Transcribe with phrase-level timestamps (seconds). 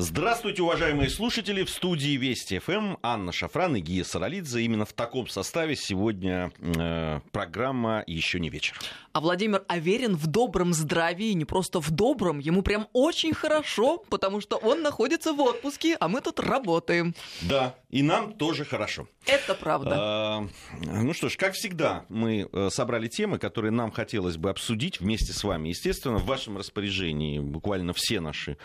[0.00, 1.64] Здравствуйте, уважаемые слушатели.
[1.64, 4.62] В студии Вести ФМ Анна Шафран и Гия Саралидзе.
[4.62, 8.78] Именно в таком составе сегодня э, программа «Еще не вечер».
[9.12, 14.40] А Владимир Аверин в добром здравии, не просто в добром, ему прям очень хорошо, потому
[14.40, 17.16] что он находится в отпуске, а мы тут работаем.
[17.40, 19.08] Да, и нам тоже хорошо.
[19.26, 19.96] Это правда.
[19.98, 20.48] А,
[20.84, 25.32] ну что ж, как всегда, мы э, собрали темы, которые нам хотелось бы обсудить вместе
[25.32, 25.70] с вами.
[25.70, 28.56] Естественно, в вашем распоряжении буквально все наши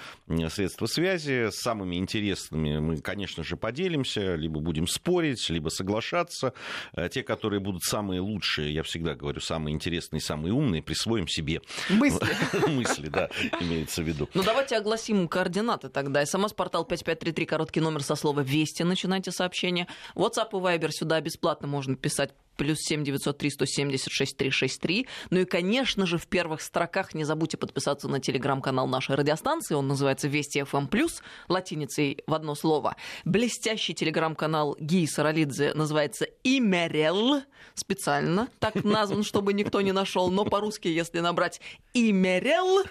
[0.50, 1.23] средства связи.
[1.32, 6.54] С самыми интересными мы, конечно же, поделимся, либо будем спорить, либо соглашаться.
[6.96, 11.28] Э, те, которые будут самые лучшие, я всегда говорю, самые интересные, самые самые умные присвоим
[11.28, 11.62] себе.
[11.90, 12.28] Мысли.
[12.68, 13.30] Мысли, да,
[13.62, 14.30] имеется в виду.
[14.34, 16.26] Ну, давайте огласим координаты тогда.
[16.26, 19.88] СМС-портал 5533, короткий номер со слова «Вести», начинайте сообщение.
[20.16, 25.08] WhatsApp и Viber сюда бесплатно можно писать плюс 7 903 176 363.
[25.30, 29.76] Ну и, конечно же, в первых строках не забудьте подписаться на телеграм-канал нашей радиостанции.
[29.76, 31.10] Он называется Вести FM+,
[31.48, 32.96] латиницей в одно слово.
[33.26, 37.42] Блестящий телеграм-канал Гии Саралидзе называется Имерел.
[37.74, 40.30] Специально так назван, чтобы никто не нашел.
[40.30, 41.62] Но по-русски, если набрать
[41.94, 42.84] Имерел,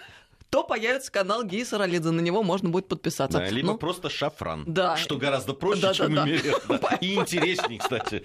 [0.52, 3.38] то появится канал Гей Саралидзе, на него можно будет подписаться.
[3.38, 4.98] Да, либо ну, просто шафран, да.
[4.98, 6.78] что гораздо проще, да, чем да, да.
[6.78, 6.96] Да.
[7.00, 8.22] И интереснее, кстати.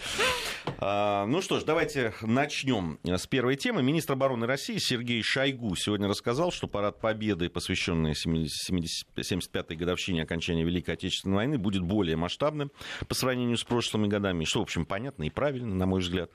[0.79, 3.81] А, ну что ж, давайте начнем с первой темы.
[3.81, 10.95] Министр обороны России Сергей Шойгу сегодня рассказал, что парад Победы, посвященный 75-й годовщине окончания Великой
[10.95, 12.73] Отечественной войны, будет более масштабным
[13.07, 16.29] по сравнению с прошлыми годами, что, в общем, понятно и правильно, на мой взгляд.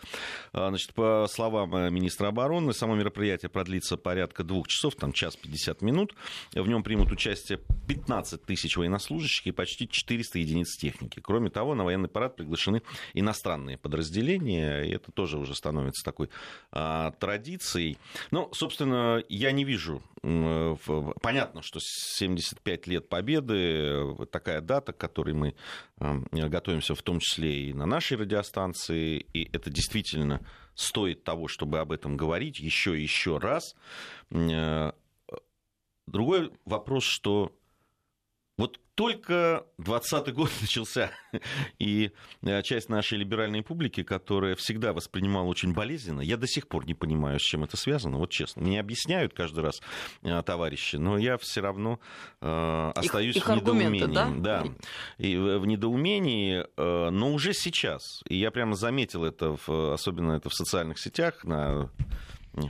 [0.55, 5.37] А, значит, по словам э, министра обороны, само мероприятие продлится порядка двух часов, там час
[5.37, 6.15] 50 минут.
[6.53, 11.21] В нем примут участие 15 тысяч военнослужащих и почти 400 единиц техники.
[11.21, 12.83] Кроме того, на военный парад приглашены
[13.15, 16.29] иностранные подразделения, и это тоже уже становится такой
[16.71, 17.99] а, традицией.
[18.31, 25.57] Ну, собственно, я не вижу Понятно, что 75 лет Победы, такая дата, к которой мы
[25.99, 30.41] готовимся в том числе и на нашей радиостанции, и это действительно
[30.77, 33.75] стоит того, чтобы об этом говорить еще и еще раз.
[36.07, 37.53] Другой вопрос, что
[38.59, 41.11] вот только 20 год начался,
[41.79, 46.87] и э, часть нашей либеральной публики, которая всегда воспринимала очень болезненно, я до сих пор
[46.87, 48.63] не понимаю, с чем это связано, вот честно.
[48.63, 49.81] Мне объясняют каждый раз
[50.23, 51.99] э, товарищи, но я все равно
[52.41, 54.05] э, остаюсь их, их в недоумении.
[54.05, 54.31] Да?
[54.37, 54.65] да,
[55.17, 60.51] и в недоумении, э, но уже сейчас, и я прямо заметил это, в, особенно это
[60.51, 61.91] в социальных сетях, на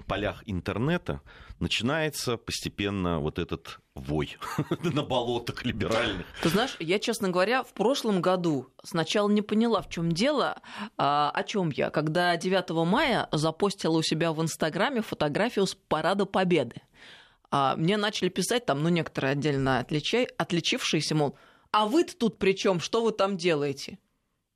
[0.07, 1.21] полях интернета,
[1.59, 4.37] начинается постепенно вот этот вой
[4.83, 6.27] на болотах либеральных.
[6.43, 10.61] Ты знаешь, я, честно говоря, в прошлом году сначала не поняла, в чем дело,
[10.97, 16.27] а, о чем я, когда 9 мая запостила у себя в Инстаграме фотографию с парада
[16.27, 16.83] Победы.
[17.51, 21.37] А, мне начали писать там, ну, некоторые отдельно отличай, отличившиеся, мол,
[21.71, 22.81] а вы-то тут при чем?
[22.81, 23.99] Что вы там делаете?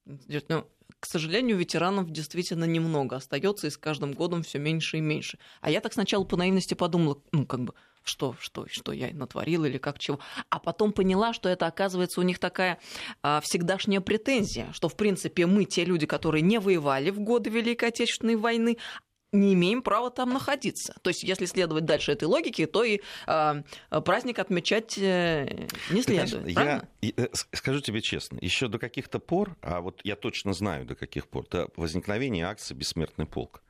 [0.04, 0.66] Ну,
[1.00, 5.38] к сожалению, ветеранов действительно немного остается, и с каждым годом все меньше и меньше.
[5.60, 9.64] А я так сначала по наивности подумала, ну, как бы, что, что, что я натворила
[9.66, 10.18] или как чего.
[10.48, 12.78] А потом поняла, что это, оказывается, у них такая
[13.22, 17.88] а, всегдашняя претензия, что, в принципе, мы, те люди, которые не воевали в годы Великой
[17.88, 18.78] Отечественной войны,
[19.32, 20.94] не имеем права там находиться.
[21.02, 23.62] То есть, если следовать дальше этой логике, то и э,
[24.04, 26.52] праздник отмечать э, не следует.
[26.52, 30.86] Знаешь, я э, скажу тебе честно, еще до каких-то пор, а вот я точно знаю
[30.86, 33.62] до каких пор, до возникновения акции «Бессмертный полк»,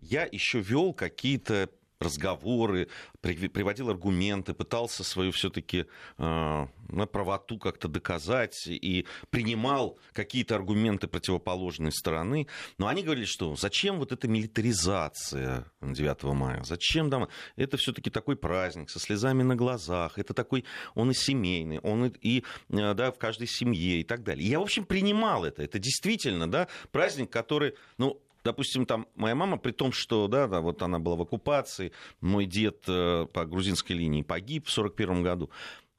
[0.00, 1.68] я еще вел какие-то
[2.02, 2.88] разговоры,
[3.20, 5.86] приводил аргументы, пытался свою все-таки
[6.18, 6.66] э,
[7.12, 12.46] правоту как-то доказать и принимал какие-то аргументы противоположной стороны.
[12.78, 16.62] Но они говорили, что зачем вот эта милитаризация 9 мая?
[16.64, 17.28] Зачем там?
[17.56, 20.18] Это все-таки такой праздник со слезами на глазах.
[20.18, 20.64] Это такой,
[20.94, 24.46] он и семейный, он и, и э, да, в каждой семье и так далее.
[24.46, 25.62] И я, в общем, принимал это.
[25.62, 30.60] Это действительно да, праздник, который, ну, допустим, там моя мама, при том, что, да, да,
[30.60, 35.50] вот она была в оккупации, мой дед э, по грузинской линии погиб в 1941 году,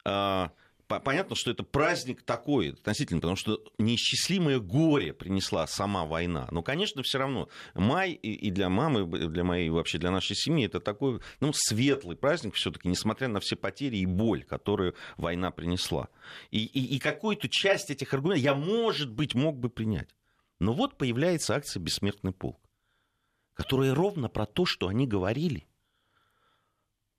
[0.05, 0.51] а,
[0.99, 6.47] понятно, что это праздник такой относительно, потому что неисчислимое горе принесла сама война.
[6.51, 10.65] Но, конечно, все равно май и для мамы, и для моей, вообще для нашей семьи,
[10.65, 16.09] это такой, ну, светлый праздник все-таки, несмотря на все потери и боль, которую война принесла.
[16.51, 20.09] И, и, и какую-то часть этих аргументов я, может быть, мог бы принять.
[20.63, 22.57] Но вот появляется акция «Бессмертный полк»,
[23.53, 25.67] которая ровно про то, что они говорили.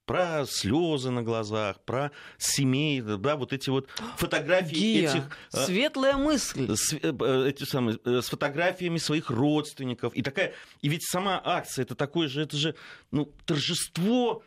[0.07, 5.37] Про слезы на глазах, про семей, да, вот эти вот фотографии Гия, этих...
[5.53, 6.75] А, светлая мысль.
[6.75, 10.15] С, э, э, эти самые, э, с фотографиями своих родственников.
[10.15, 10.55] И такая...
[10.81, 12.75] И ведь сама акция, это такое же, это же,
[13.11, 14.43] ну, торжество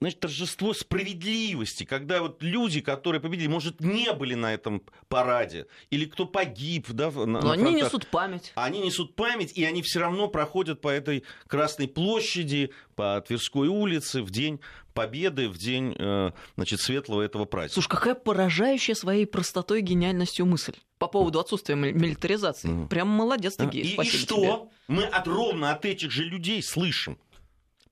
[0.00, 6.06] значит, торжество справедливости, когда вот люди, которые победили, может, не были на этом параде, или
[6.06, 8.52] кто погиб, да, на, Но на они фронтах, несут память.
[8.54, 14.22] Они несут память, и они все равно проходят по этой Красной площади, по Тверской улице
[14.22, 14.60] в день
[14.94, 17.74] победы, в день, э, значит, светлого этого праздника.
[17.74, 22.86] Слушай, какая поражающая своей простотой и гениальностью мысль по поводу отсутствия милитаризации.
[22.88, 24.36] Прям молодец, Тагиев, и, и что?
[24.36, 24.70] Тебе.
[24.88, 27.18] Мы от, ровно от этих же людей слышим.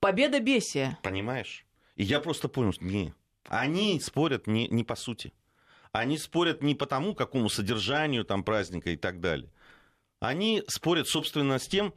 [0.00, 0.99] Победа бесия.
[1.03, 1.65] Понимаешь?
[1.97, 3.15] И я просто понял, что не.
[3.49, 5.33] Они спорят не, не по сути.
[5.93, 9.50] Они спорят не по тому, какому содержанию там праздника и так далее.
[10.21, 11.95] Они спорят, собственно, с тем,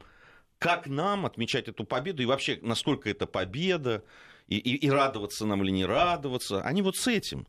[0.58, 4.04] как нам отмечать эту победу и вообще, насколько это победа,
[4.48, 6.62] и, и, и радоваться нам или не радоваться.
[6.62, 7.46] Они вот с этим.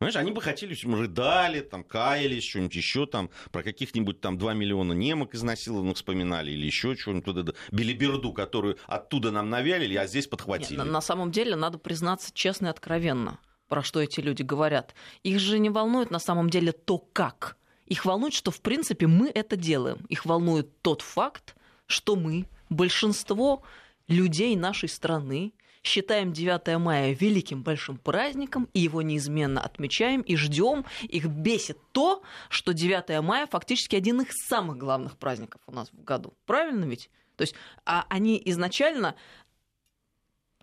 [0.00, 4.54] Понимаешь, они бы хотели, чтобы рыдали, там, каялись, что-нибудь еще там, про каких-нибудь там 2
[4.54, 10.26] миллиона немок изнасилованных вспоминали, или еще что-нибудь, туда, белиберду, которую оттуда нам навялили, а здесь
[10.26, 10.78] подхватили.
[10.78, 14.94] Нет, на самом деле, надо признаться честно и откровенно, про что эти люди говорят.
[15.22, 17.58] Их же не волнует на самом деле то, как.
[17.84, 20.06] Их волнует, что, в принципе, мы это делаем.
[20.08, 21.54] Их волнует тот факт,
[21.84, 23.62] что мы, большинство
[24.08, 30.84] людей нашей страны, считаем 9 мая великим большим праздником, и его неизменно отмечаем и ждем.
[31.02, 36.04] Их бесит то, что 9 мая фактически один из самых главных праздников у нас в
[36.04, 36.34] году.
[36.46, 37.10] Правильно ведь?
[37.36, 37.54] То есть
[37.86, 39.14] а они изначально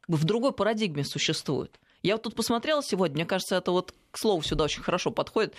[0.07, 1.79] в другой парадигме существуют.
[2.03, 5.55] Я вот тут посмотрела сегодня, мне кажется, это вот к слову сюда очень хорошо подходит.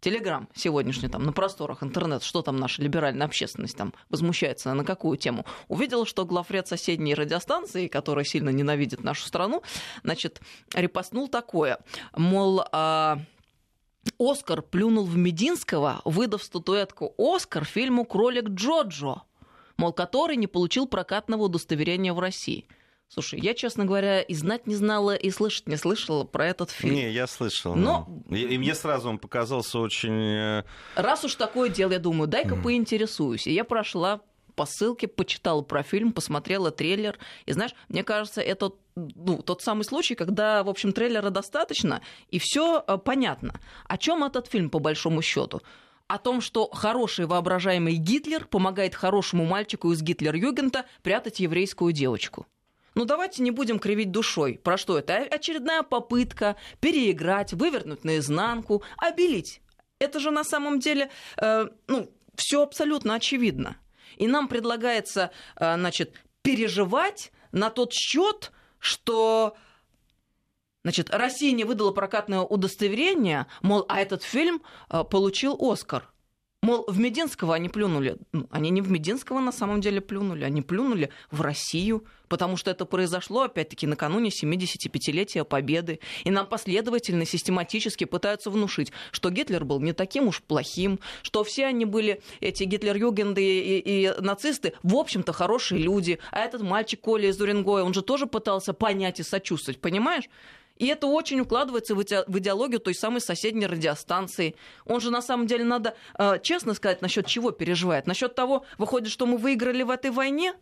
[0.00, 5.18] Телеграм сегодняшний там на просторах интернета, что там наша либеральная общественность там возмущается, на какую
[5.18, 9.62] тему, увидела, что главред соседней радиостанции, которая сильно ненавидит нашу страну,
[10.02, 10.40] значит,
[10.74, 11.78] репостнул такое,
[12.16, 13.18] мол, а,
[14.18, 19.22] Оскар плюнул в Мединского, выдав статуэтку Оскар фильму «Кролик Джоджо»,
[19.76, 22.66] мол, который не получил прокатного удостоверения в России–
[23.12, 26.94] Слушай, я, честно говоря, и знать не знала, и слышать не слышала про этот фильм.
[26.94, 27.74] Не, я слышал.
[27.74, 28.08] Но...
[28.28, 30.22] И, мне сразу он показался очень...
[30.22, 30.64] Э,
[30.94, 32.62] Раз уж такое дело, я думаю, дай-ка mm.
[32.62, 33.48] поинтересуюсь.
[33.48, 34.20] И я прошла
[34.54, 37.18] по ссылке, почитала про фильм, посмотрела трейлер.
[37.46, 42.38] И знаешь, мне кажется, это ну, тот самый случай, когда, в общем, трейлера достаточно, и
[42.38, 43.58] все э, понятно.
[43.88, 45.62] О чем этот фильм, по большому счету?
[46.06, 52.46] о том, что хороший воображаемый Гитлер помогает хорошему мальчику из Гитлер-Югента прятать еврейскую девочку.
[52.94, 54.58] Ну давайте не будем кривить душой.
[54.62, 55.16] Про что это?
[55.16, 59.60] Очередная попытка переиграть, вывернуть наизнанку, обелить.
[59.98, 63.76] Это же на самом деле, э, ну, все абсолютно очевидно.
[64.16, 69.56] И нам предлагается, э, значит, переживать на тот счет, что
[70.82, 76.10] Значит, Россия не выдала прокатное удостоверение, мол, а этот фильм э, получил Оскар.
[76.62, 78.18] Мол, в Мединского они плюнули.
[78.32, 82.70] Ну, они не в Мединского на самом деле плюнули, они плюнули в Россию, потому что
[82.70, 86.00] это произошло, опять-таки, накануне 75-летия Победы.
[86.24, 91.64] И нам последовательно, систематически пытаются внушить, что Гитлер был не таким уж плохим, что все
[91.64, 96.18] они были, эти гитлер-югенды и, и, нацисты, в общем-то, хорошие люди.
[96.30, 100.24] А этот мальчик Коля из Уренгоя, он же тоже пытался понять и сочувствовать, понимаешь?
[100.80, 104.56] И это очень укладывается в идеологию той самой соседней радиостанции.
[104.86, 108.06] Он же на самом деле надо э, честно сказать, насчет чего переживает.
[108.06, 110.54] Насчет того, выходит, что мы выиграли в этой войне?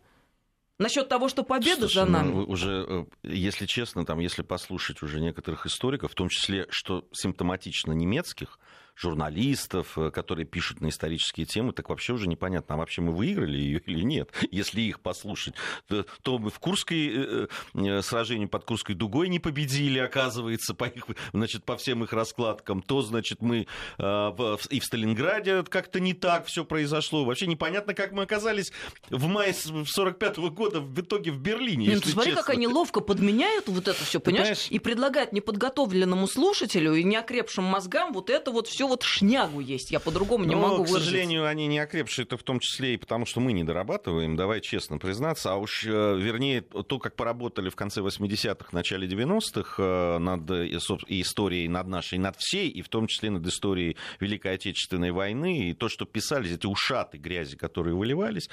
[0.77, 2.31] Насчет того, что победа Слушай, за нами.
[2.33, 7.07] Ну, уже, э, если честно, там, если послушать уже некоторых историков, в том числе, что
[7.13, 8.59] симптоматично немецких,
[8.99, 13.57] журналистов, э, которые пишут на исторические темы, так вообще уже непонятно, а вообще мы выиграли
[13.57, 15.53] ее или нет, если их послушать.
[15.87, 20.85] То, то мы в Курской э, э, сражении под Курской дугой не победили, оказывается, по,
[20.85, 26.13] их, значит, по всем их раскладкам, то, значит, мы в, и в Сталинграде как-то не
[26.13, 27.23] так все произошло.
[27.23, 28.71] Вообще непонятно, как мы оказались
[29.09, 31.87] в мае 45 -го года в итоге в Берлине.
[31.87, 32.43] Нет, ну, смотри, честно.
[32.43, 34.49] как они ловко подменяют вот это все, понимаешь?
[34.49, 34.67] понимаешь?
[34.69, 39.91] И предлагают неподготовленному слушателю и неокрепшим мозгам вот это вот все вот шнягу есть.
[39.91, 42.97] Я по-другому не Но, могу к сожалению, они не окрепшие, это в том числе и
[42.97, 45.53] потому, что мы не дорабатываем, давай честно признаться.
[45.53, 50.67] А уж, э, вернее, то, как поработали в конце 80-х, начале 90-х э, над э,
[51.07, 55.73] историей, над нашей, над всей, и в том числе над историей Великой Отечественной войны, и
[55.73, 58.49] то, что писались, эти ушаты грязи, которые выливались,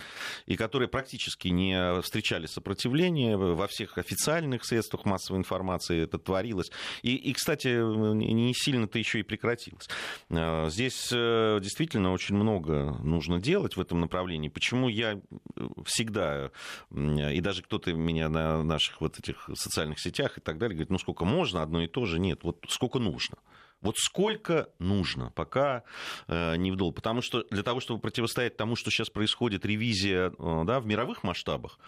[0.46, 6.70] и которые практически не встречали сопротивления во всех официальных средствах массовой информации это творилось.
[7.02, 9.88] И, и кстати, не сильно-то еще и прекратилось.
[10.28, 14.48] Э, здесь э, действительно очень много нужно делать в этом направлении.
[14.48, 16.50] Почему я э, всегда,
[16.90, 20.98] и даже кто-то меня на наших вот этих социальных сетях и так далее, говорит, ну
[20.98, 23.36] сколько можно, одно и то же, нет, вот сколько нужно.
[23.82, 25.84] Вот сколько нужно, пока
[26.28, 26.92] э, не вдул.
[26.92, 31.22] Потому что для того, чтобы противостоять тому, что сейчас происходит, ревизия э, да, в мировых
[31.22, 31.78] масштабах,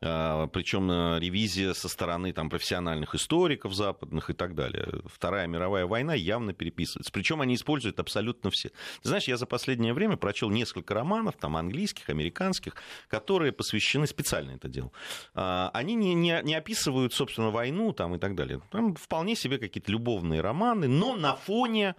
[0.00, 5.02] э, причем э, ревизия со стороны там, профессиональных историков западных и так далее.
[5.04, 7.12] Вторая мировая война явно переписывается.
[7.12, 8.70] Причем они используют абсолютно все.
[9.02, 12.76] Ты знаешь, я за последнее время прочел несколько романов, там, английских, американских,
[13.08, 14.92] которые посвящены, специально это делал.
[15.34, 18.62] Э, они не, не, не описывают, собственно, войну там, и так далее.
[18.70, 21.96] Там вполне себе какие-то любовные романы, но на фоне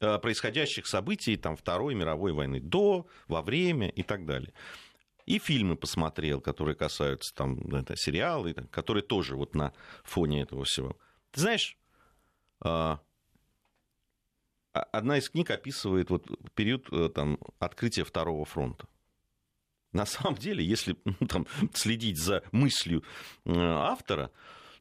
[0.00, 4.52] э, происходящих событий там, Второй мировой войны, до, во время и так далее.
[5.26, 9.72] И фильмы посмотрел, которые касаются там, это, сериалы, которые тоже вот на
[10.02, 10.96] фоне этого всего.
[11.30, 11.76] Ты знаешь,
[12.64, 12.96] э,
[14.72, 18.88] одна из книг описывает вот период э, там, открытия Второго фронта.
[19.92, 23.04] На самом деле, если ну, там, следить за мыслью
[23.44, 24.30] автора,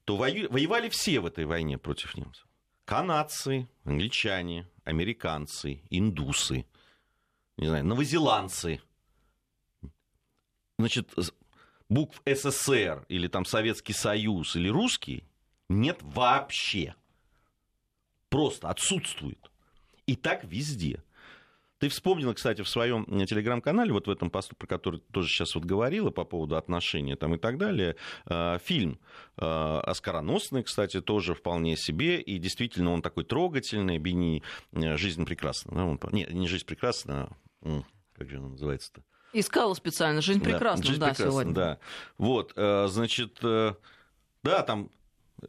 [0.05, 2.48] то воевали все в этой войне против немцев.
[2.89, 6.65] Канадцы, англичане, американцы, индусы,
[7.55, 8.81] не знаю, новозеландцы.
[10.79, 11.13] Значит,
[11.87, 15.23] букв СССР или там Советский Союз или русский
[15.69, 16.95] нет вообще.
[18.29, 19.51] Просто отсутствует.
[20.07, 21.03] И так везде.
[21.79, 25.55] Ты вспомнила, кстати, в своем телеграм-канале, вот в этом посту, про который ты тоже сейчас
[25.55, 27.95] вот говорила по поводу отношений там и так далее,
[28.25, 28.99] э, фильм
[29.37, 34.43] э, оскароносный, кстати, тоже вполне себе, и действительно он такой трогательный, Бени
[34.73, 35.89] э, «Жизнь прекрасна».
[35.89, 37.29] Он, не, не «Жизнь прекрасна»,
[37.61, 37.83] а,
[38.17, 39.01] как же он называется-то?
[39.31, 41.53] Искала специально «Жизнь прекрасна», да, жизнь да прекрасна, сегодня.
[41.53, 41.79] Да,
[42.17, 44.91] вот, значит, да, там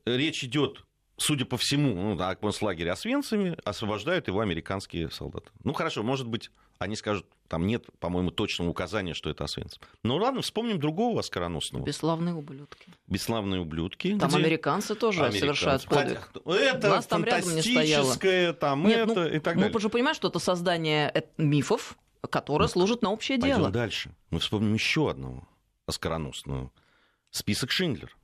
[0.05, 0.85] речь идет
[1.21, 5.51] судя по всему, ну, на концлагере Освенциме освобождают его американские солдаты.
[5.65, 9.83] Ну, хорошо, может быть, они скажут, там нет, по-моему, точного указания, что это Освенцим.
[10.03, 11.85] Ну, ладно, вспомним другого оскароносного.
[11.85, 12.87] Бесславные ублюдки.
[13.07, 14.17] Бесславные ублюдки.
[14.19, 14.39] Там где...
[14.39, 15.41] американцы тоже американцы.
[15.41, 16.31] совершают подвиг.
[16.47, 19.73] Это Нас там фантастическое, там нет, это ну, и так далее.
[19.73, 21.99] Мы же понимаем, что это создание мифов,
[22.31, 23.71] которые ну, служат на общее пойдем дело.
[23.71, 24.11] дальше.
[24.31, 25.47] Мы вспомним еще одного
[25.87, 26.71] оскароносного.
[27.31, 28.17] Список Шиндлер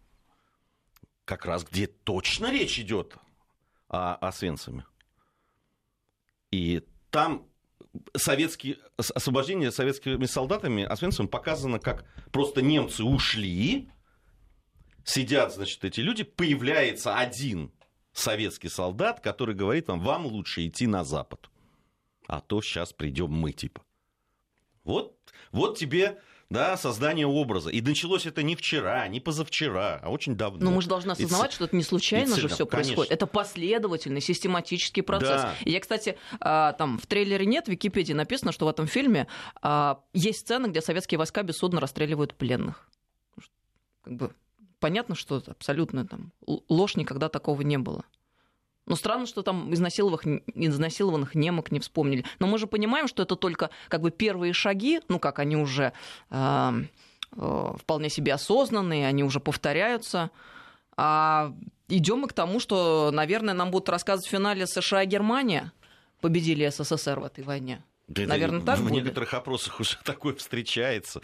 [1.27, 3.17] как раз где точно речь идет
[3.89, 4.33] о, о.
[6.53, 7.47] И там
[8.17, 13.91] советские, освобождение советскими солдатами Освенцим показано, как просто немцы ушли,
[15.05, 17.73] сидят, значит, эти люди, появляется один
[18.13, 21.51] советский солдат, который говорит вам, вам лучше идти на Запад,
[22.29, 23.83] а то сейчас придем мы, типа.
[24.85, 25.19] Вот,
[25.51, 27.71] вот тебе да, создание образа.
[27.71, 30.65] И началось это не вчера, не позавчера, а очень давно.
[30.65, 33.13] Но мы же должны осознавать, и, что это не случайно же все происходит.
[33.13, 35.43] Это последовательный, систематический процесс.
[35.43, 35.55] Да.
[35.65, 39.27] И я, кстати, а, там в трейлере нет, в Википедии написано, что в этом фильме
[39.61, 42.89] а, есть сцены, где советские войска бессудно расстреливают пленных.
[44.03, 44.33] Как бы
[44.79, 48.05] понятно, что абсолютно там ложь никогда такого не было.
[48.87, 50.25] Но странно, что там изнасилованных,
[50.55, 52.25] изнасилованных немок не вспомнили.
[52.39, 55.93] Но мы же понимаем, что это только как бы первые шаги, ну как они уже
[56.31, 56.73] э,
[57.37, 60.31] э, вполне себе осознанные, они уже повторяются.
[60.97, 61.53] А
[61.89, 65.73] идем мы к тому, что, наверное, нам будут рассказывать в финале США и Германия
[66.21, 67.85] победили СССР в этой войне.
[68.09, 68.93] Да, Наверное, это, так в будет?
[68.93, 71.23] В некоторых опросах уже такое встречается.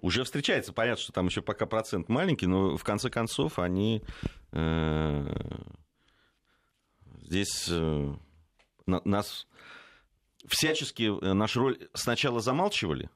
[0.00, 0.72] Уже встречается.
[0.72, 4.02] Понятно, что там еще пока процент маленький, но в конце концов они
[4.52, 5.34] э,
[7.28, 8.14] Здесь э,
[8.86, 9.46] нас
[10.46, 13.10] всячески э, нашу роль сначала замалчивали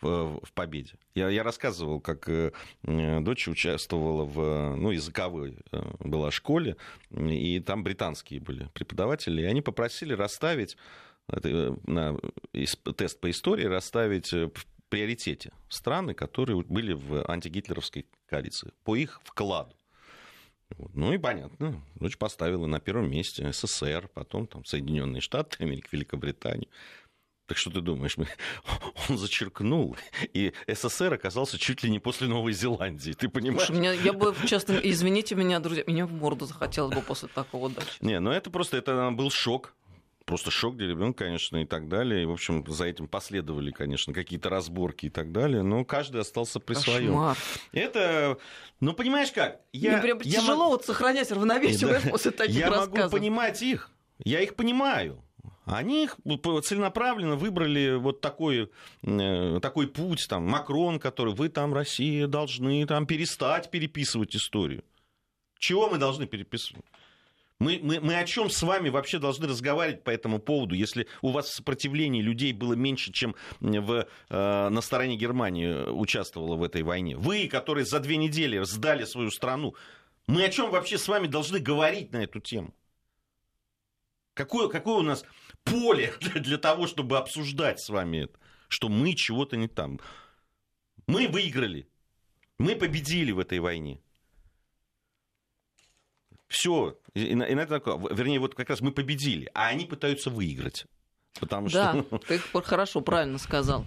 [0.00, 0.94] в, в победе.
[1.14, 2.50] Я, я рассказывал, как э,
[2.82, 5.56] дочь участвовала в ну, языковой
[6.00, 6.76] была школе,
[7.12, 10.76] и там британские были преподаватели, и они попросили расставить
[11.28, 12.18] это, на,
[12.96, 19.77] тест по истории, расставить в приоритете страны, которые были в антигитлеровской коалиции, по их вкладу.
[20.76, 26.68] Ну и понятно, дочь поставила на первом месте СССР, потом там Соединенные Штаты Америки, Великобританию.
[27.46, 28.16] Так что ты думаешь,
[29.08, 29.96] он зачеркнул,
[30.34, 33.68] и СССР оказался чуть ли не после Новой Зеландии, ты понимаешь?
[33.68, 37.70] Слушай, меня, я бы, честно, извините меня, друзья, меня в морду захотелось бы после такого
[37.70, 37.88] дачи.
[38.02, 39.74] Не, ну это просто, это был шок,
[40.28, 42.22] просто шок для ребенка, конечно, и так далее.
[42.22, 45.62] И, в общем, за этим последовали, конечно, какие-то разборки и так далее.
[45.62, 47.34] Но каждый остался при своем.
[47.72, 48.38] Это,
[48.78, 49.60] ну, понимаешь как?
[49.72, 50.72] Я, Мне прям я тяжело мог...
[50.72, 52.00] вот сохранять равновесие да.
[52.10, 52.94] после таких я рассказов.
[52.94, 53.90] Я могу понимать их.
[54.22, 55.24] Я их понимаю.
[55.64, 56.16] Они их
[56.62, 58.70] целенаправленно выбрали вот такой,
[59.02, 64.84] э, такой путь, там, Макрон, который вы там, Россия, должны там перестать переписывать историю.
[65.58, 66.84] Чего мы должны переписывать?
[67.58, 71.30] Мы, мы, мы о чем с вами вообще должны разговаривать по этому поводу, если у
[71.30, 77.16] вас сопротивление людей было меньше, чем в, э, на стороне Германии участвовало в этой войне?
[77.16, 79.74] Вы, которые за две недели сдали свою страну,
[80.28, 82.72] мы о чем вообще с вами должны говорить на эту тему?
[84.34, 85.24] Какое, какое у нас
[85.64, 88.38] поле для того, чтобы обсуждать с вами это?
[88.68, 89.98] Что мы чего-то не там.
[91.08, 91.88] Мы выиграли.
[92.58, 94.00] Мы победили в этой войне.
[96.46, 96.96] Все.
[97.18, 100.84] И, и, и такое, вернее, вот как раз мы победили, а они пытаются выиграть.
[101.40, 102.18] Потому да, что...
[102.28, 103.86] ты хорошо, правильно сказал.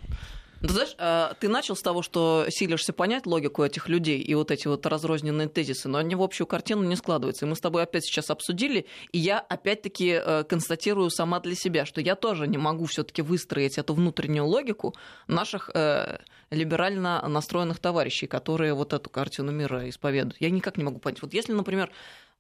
[0.62, 4.52] Ты знаешь, а, ты начал с того, что силишься понять логику этих людей и вот
[4.52, 7.46] эти вот разрозненные тезисы, но они в общую картину не складываются.
[7.46, 11.88] И мы с тобой опять сейчас обсудили, и я опять-таки э, констатирую сама для себя,
[11.88, 14.94] что я тоже не могу все-таки выстроить эту внутреннюю логику
[15.26, 16.20] наших э,
[16.52, 20.40] либерально настроенных товарищей, которые вот эту картину мира исповедуют.
[20.40, 21.24] Я никак не могу понять.
[21.24, 21.92] Вот если, например,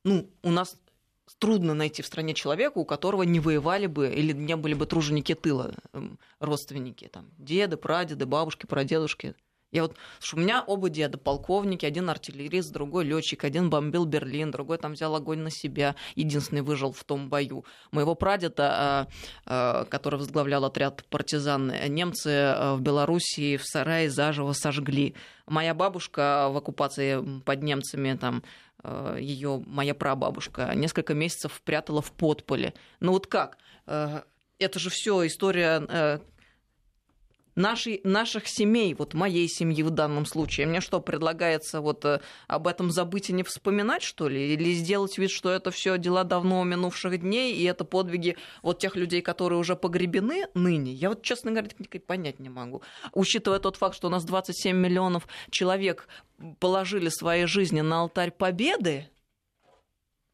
[0.04, 0.78] ну, у нас
[1.40, 5.34] трудно найти в стране человека, у которого не воевали бы или не были бы труженики
[5.34, 9.36] тыла, эм, родственники, там, деды, прадеды, бабушки, прадедушки.
[9.72, 14.52] Я вот, слушай, у меня оба деда полковники, один артиллерист, другой летчик, один бомбил Берлин,
[14.52, 17.64] другой там взял огонь на себя, единственный выжил в том бою.
[17.92, 19.08] Моего прадеда, а,
[19.46, 25.16] а, который возглавлял отряд партизан, немцы а, в Белоруссии в сарае заживо сожгли.
[25.48, 28.71] Моя бабушка в оккупации под немцами там Э,
[29.20, 32.74] ее моя прабабушка несколько месяцев прятала в подполе.
[33.00, 33.58] Ну вот как?
[33.88, 34.22] Э,
[34.60, 36.20] это же все история э,
[37.56, 40.68] нашей, наших семей, вот моей семьи в данном случае.
[40.68, 44.54] Мне что, предлагается вот э, об этом забыть и не вспоминать, что ли?
[44.54, 48.96] Или сделать вид, что это все дела давно минувших дней, и это подвиги вот тех
[48.96, 50.94] людей, которые уже погребены ныне?
[50.94, 51.70] Я вот, честно говоря,
[52.08, 52.82] понять не могу.
[53.14, 56.08] Учитывая тот факт, что у нас 27 миллионов человек
[56.60, 59.10] положили свои жизни на алтарь победы,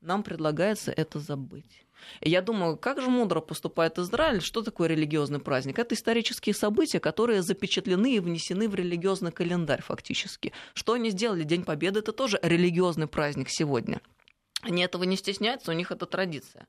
[0.02, 1.87] нам предлагается это забыть.
[2.22, 5.80] Я думаю, как же мудро поступает Израиль, что такое религиозный праздник?
[5.80, 10.54] Это исторические события, которые запечатлены и внесены в религиозный календарь фактически.
[10.74, 11.44] Что они сделали?
[11.44, 14.02] День Победы– это тоже религиозный праздник сегодня.
[14.62, 16.68] Они этого не стесняются, у них это традиция.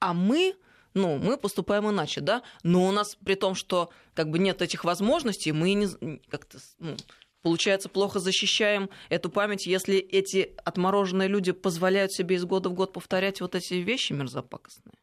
[0.00, 0.54] А мы
[0.94, 4.84] ну, мы поступаем иначе, да, но у нас при том, что как бы нет этих
[4.84, 5.88] возможностей, мы не
[6.28, 6.96] как-то ну,
[7.42, 12.92] Получается, плохо защищаем эту память, если эти отмороженные люди позволяют себе из года в год
[12.92, 14.94] повторять вот эти вещи мерзопакостные.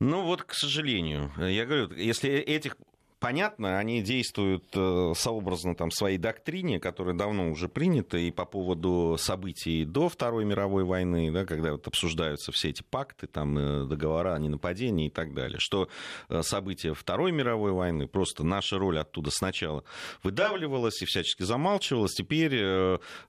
[0.00, 2.76] Ну вот, к сожалению, я говорю, если этих
[3.24, 9.16] понятно, они действуют э, сообразно там, своей доктрине, которая давно уже принята, и по поводу
[9.18, 14.34] событий до Второй мировой войны, да, когда вот обсуждаются все эти пакты, там, э, договора
[14.34, 15.88] о ненападении и так далее, что
[16.28, 19.84] э, события Второй мировой войны, просто наша роль оттуда сначала
[20.22, 22.54] выдавливалась и всячески замалчивалась, теперь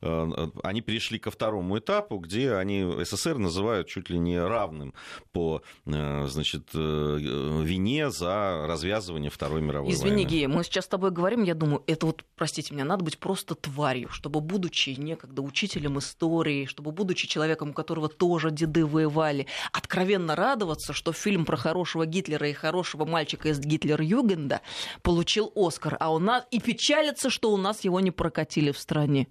[0.02, 4.94] они перешли ко второму этапу, где они СССР называют чуть ли не равным
[5.32, 10.30] по значит, вине за развязывание Второй мировой мировой Извини, войны.
[10.30, 13.56] Гея, мы сейчас с тобой говорим, я думаю, это вот, простите меня, надо быть просто
[13.56, 20.36] тварью, чтобы, будучи некогда учителем истории, чтобы, будучи человеком, у которого тоже деды воевали, откровенно
[20.36, 24.62] радоваться, что фильм про хорошего Гитлера и хорошего мальчика из Гитлер-Югенда
[25.02, 29.28] получил Оскар, а у нас и печалиться, что у нас его не прокатили в стране.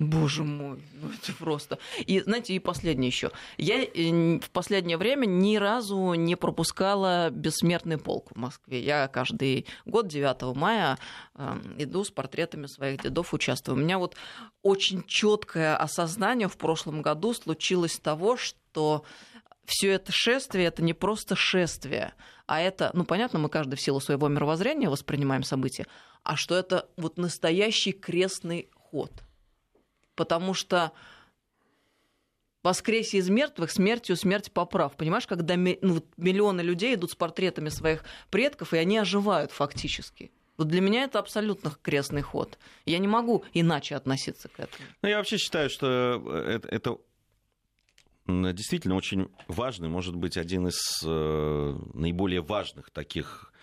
[0.00, 1.78] Боже мой, ну это просто.
[1.98, 3.32] И знаете, и последнее еще.
[3.58, 8.82] Я э, в последнее время ни разу не пропускала бессмертный полк в Москве.
[8.82, 10.98] Я каждый год 9 мая
[11.34, 13.76] эм, иду с портретами своих дедов, участвую.
[13.76, 14.16] У меня вот
[14.62, 19.04] очень четкое осознание в прошлом году случилось того, что
[19.66, 22.14] все это шествие это не просто шествие,
[22.46, 25.86] а это, ну понятно, мы каждый в силу своего мировоззрения воспринимаем события,
[26.22, 29.12] а что это вот настоящий крестный ход–
[30.20, 30.92] потому что
[32.62, 34.94] воскресе из мертвых смертью смерть поправ.
[34.94, 40.30] Понимаешь, когда ну, миллионы людей идут с портретами своих предков, и они оживают фактически.
[40.58, 42.58] Вот для меня это абсолютно крестный ход.
[42.84, 44.86] Я не могу иначе относиться к этому.
[45.00, 46.98] Ну, я вообще считаю, что это, это
[48.26, 53.54] действительно очень важный, может быть, один из э, наиболее важных таких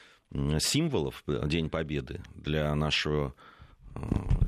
[0.58, 3.57] символов День Победы для нашего Э,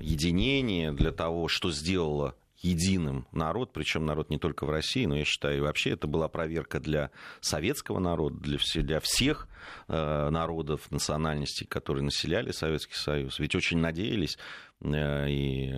[0.02, 5.24] единение, для того, что сделало единым народ, причем народ не только в России, но я
[5.24, 9.48] считаю, вообще это была проверка для советского народа, для, для всех
[9.88, 13.40] э, народов, национальностей, которые населяли Советский Союз.
[13.40, 14.38] Ведь очень надеялись
[14.82, 15.74] э, и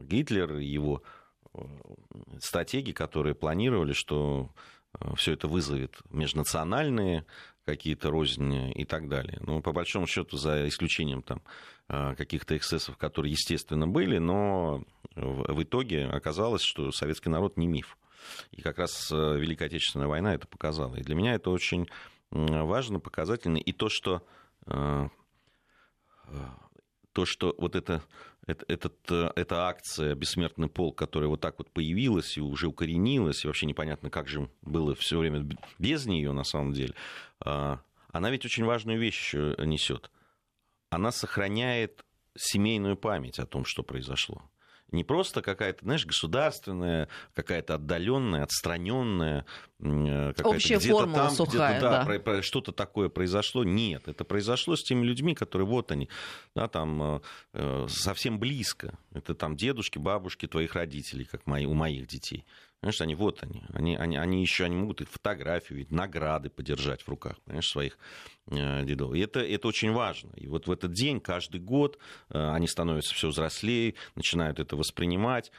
[0.00, 1.02] Гитлер, и его
[1.54, 1.60] э,
[2.40, 4.50] стратеги, которые планировали, что
[5.00, 7.24] э, все это вызовет межнациональные
[7.64, 9.38] какие-то розни и так далее.
[9.40, 11.42] Но по большому счету, за исключением там,
[12.16, 14.82] каких-то эксцессов, которые, естественно, были, но
[15.14, 17.98] в итоге оказалось, что советский народ не миф.
[18.52, 20.96] И как раз э, Великая Отечественная война это показала.
[20.96, 21.88] И для меня это очень
[22.30, 23.58] важно, показательно.
[23.58, 24.22] И то, что,
[24.66, 25.08] э,
[27.12, 28.02] то, что вот это
[28.46, 33.44] это, этот, э, эта акция «Бессмертный полк», которая вот так вот появилась и уже укоренилась,
[33.44, 35.46] и вообще непонятно, как же было все время
[35.78, 36.94] без нее на самом деле,
[37.38, 40.10] она ведь очень важную вещь несет.
[40.92, 42.04] Она сохраняет
[42.36, 44.42] семейную память о том, что произошло
[44.92, 49.46] не просто какая-то, знаешь, государственная, какая-то отдаленная, отстраненная,
[49.80, 52.18] э, Общая формула там, сухая, да, да.
[52.20, 53.64] Про, что-то такое произошло.
[53.64, 56.08] Нет, это произошло с теми людьми, которые вот они,
[56.54, 57.20] да, там э,
[57.54, 58.98] э, совсем близко.
[59.12, 62.44] Это там дедушки, бабушки твоих родителей, как мои, у моих детей.
[62.82, 63.62] Понимаешь, они вот они.
[63.72, 67.96] Они, они, они еще они могут и фотографию, ведь награды подержать в руках, понимаешь, своих
[68.48, 69.14] э, дедов.
[69.14, 70.30] И это, это очень важно.
[70.34, 75.52] И вот в этот день, каждый год, э, они становятся все взрослее, начинают это воспринимать.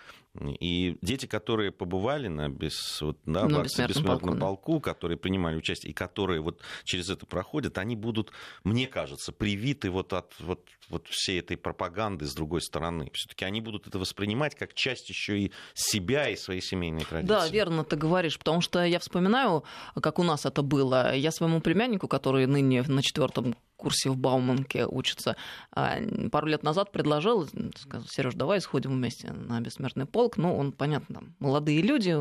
[0.59, 5.55] И дети, которые побывали на, без, вот, да, на бессмертном, бессмертном полку, полку, которые принимали
[5.55, 8.33] участие, и которые вот через это проходят, они будут,
[8.65, 13.09] мне кажется, привиты вот от вот, вот всей этой пропаганды с другой стороны.
[13.13, 17.27] Все-таки они будут это воспринимать как часть еще и себя и своей семейной традиции.
[17.27, 19.63] Да, верно ты говоришь, потому что я вспоминаю,
[20.01, 21.15] как у нас это было.
[21.15, 25.35] Я своему племяннику, который ныне на четвертом курсе в Бауманке учится,
[25.71, 25.97] а,
[26.31, 30.37] пару лет назад предложил, сказал, Сереж, давай сходим вместе на бессмертный полк.
[30.37, 32.15] Ну, он, понятно, там, молодые люди,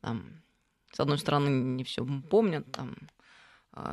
[0.00, 0.42] там,
[0.92, 2.96] с одной стороны, не все помнят, там,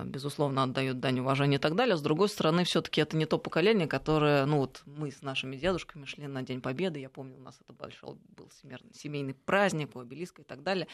[0.06, 1.98] безусловно, отдают дань уважения и так далее.
[1.98, 6.06] С другой стороны, все-таки это не то поколение, которое, ну вот мы с нашими дедушками
[6.06, 8.50] шли на День Победы, я помню, у нас это большой был
[8.94, 10.88] семейный праздник, у обелиска и так далее.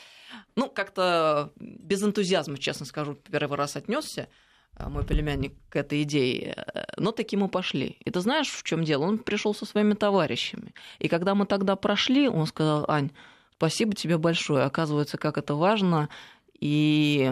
[0.56, 4.30] Ну, как-то без энтузиазма, честно скажу, первый раз отнесся.
[4.78, 6.54] Э, мой племянник к этой идее.
[6.56, 7.98] Э, но таки мы пошли.
[8.06, 9.04] И ты знаешь, в чем дело?
[9.06, 10.74] Он пришел со своими товарищами.
[11.00, 13.12] И когда мы тогда прошли, он сказал, Ань,
[13.56, 14.64] спасибо тебе большое.
[14.64, 16.10] Оказывается, как это важно.
[16.60, 17.32] И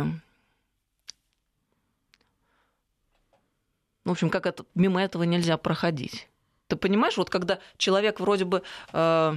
[4.05, 6.29] в общем, как это, мимо этого нельзя проходить.
[6.67, 8.63] Ты понимаешь, вот когда человек вроде бы
[8.93, 9.35] э,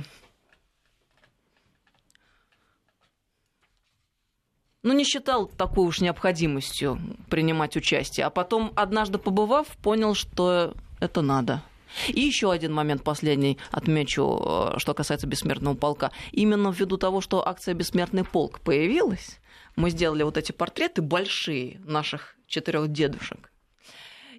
[4.83, 8.26] ну, не считал такой уж необходимостью принимать участие.
[8.26, 11.62] А потом, однажды побывав, понял, что это надо.
[12.09, 16.12] И еще один момент последний отмечу, э, что касается бессмертного полка.
[16.33, 19.40] Именно ввиду того, что акция «Бессмертный полк» появилась,
[19.76, 23.48] мы сделали вот эти портреты большие наших четырех дедушек.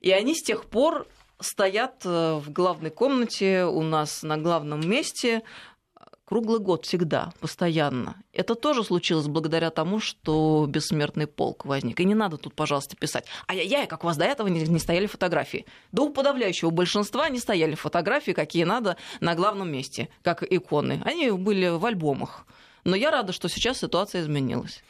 [0.01, 1.07] И они с тех пор
[1.39, 5.43] стоят э, в главной комнате у нас на главном месте
[6.29, 8.21] круглый год всегда, постоянно.
[8.33, 11.99] Это тоже случилось благодаря тому, что бессмертный полк возник.
[11.99, 15.07] И не надо тут, пожалуйста, писать, ай-яй-яй, как у вас до этого не, не стояли
[15.07, 15.65] фотографии.
[15.91, 21.01] Да у подавляющего большинства не стояли фотографии, какие надо, на главном месте, как иконы.
[21.03, 22.45] Они были в альбомах.
[22.83, 24.83] Но я рада, что сейчас ситуация изменилась.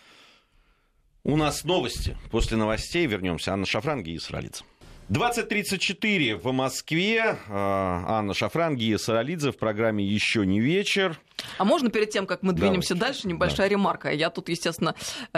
[1.23, 2.17] У нас новости.
[2.31, 3.53] После новостей вернемся.
[3.53, 4.65] Анна Шафранги и Сралица.
[5.09, 7.35] 20.34 в Москве.
[7.49, 11.19] А, Анна Шафран, Гия Саралидзе в программе «Еще не вечер».
[11.57, 13.13] А можно перед тем, как мы двинемся Давай.
[13.13, 13.69] дальше, небольшая да.
[13.69, 14.11] ремарка?
[14.11, 14.93] Я тут, естественно,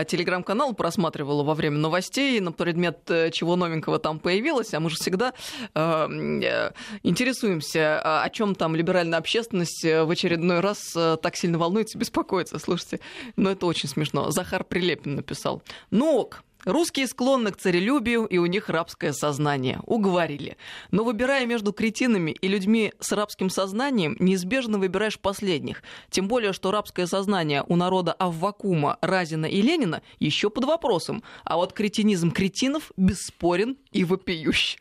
[0.07, 4.97] телеграм-канал просматривала во время новостей на предмет, э, чего новенького там появилось, а мы же
[4.97, 5.33] всегда
[5.73, 6.07] э,
[6.43, 6.71] э
[7.03, 10.79] интересуемся, о чем там либеральная общественность э, в очередной раз
[11.21, 12.59] так сильно волнуется, беспокоится.
[12.59, 12.99] Слушайте,
[13.35, 14.31] ну это очень смешно.
[14.31, 15.61] Захар Прилепин написал.
[15.91, 19.79] Ну ок, Русские склонны к царелюбию, и у них рабское сознание.
[19.85, 20.57] Уговорили.
[20.91, 25.81] Но выбирая между кретинами и людьми с рабским сознанием, неизбежно выбираешь последних.
[26.09, 31.23] Тем более, что рабское сознание у народа Аввакума, Разина и Ленина еще под вопросом.
[31.43, 34.77] А вот кретинизм кретинов бесспорен и вопиющ.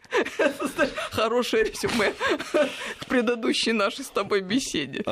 [1.11, 2.13] Хорошее резюме
[2.99, 5.03] к предыдущей нашей с тобой беседе.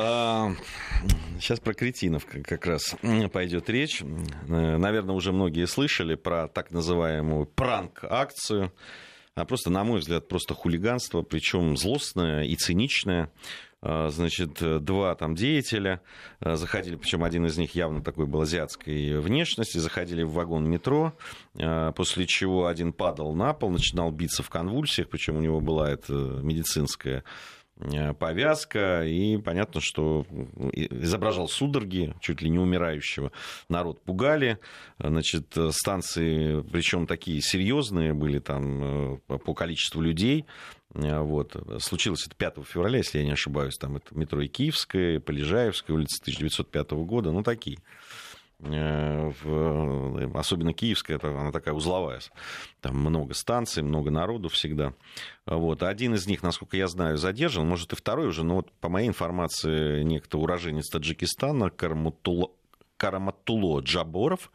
[1.39, 2.95] Сейчас про кретинов как раз
[3.31, 4.01] пойдет речь.
[4.01, 8.73] Э, наверное, уже многие слышали про так называемую пранк-акцию.
[9.35, 13.31] А просто, на мой взгляд, просто хулиганство, причем злостное и циничное.
[13.81, 16.01] А, значит, два там деятеля
[16.41, 21.13] а, заходили, причем один из них явно такой был азиатской внешности, заходили в вагон метро,
[21.95, 26.11] после чего один падал на пол, начинал биться в конвульсиях, причем у него была эта
[26.11, 27.23] медицинская Э,
[28.19, 30.25] повязка, и понятно, что
[30.71, 33.31] изображал судороги, чуть ли не умирающего.
[33.69, 34.59] Народ пугали,
[34.99, 40.45] значит, станции, причем такие серьезные были там э, по количеству людей,
[40.93, 41.55] э, вот.
[41.79, 43.77] Случилось это 5 февраля, если я не ошибаюсь.
[43.77, 47.31] Там это метро и Киевская, Полежаевская, улица 1905 года.
[47.31, 47.79] Ну, такие.
[48.61, 52.19] Э, в, особенно Киевская, она такая узловая.
[52.81, 54.93] Там много станций, много народу всегда.
[55.45, 55.83] Вот.
[55.83, 59.07] Один из них, насколько я знаю, задержан, может и второй уже, но вот по моей
[59.07, 62.51] информации некто уроженец Таджикистана Караматуло,
[62.97, 64.51] Караматуло Джаборов,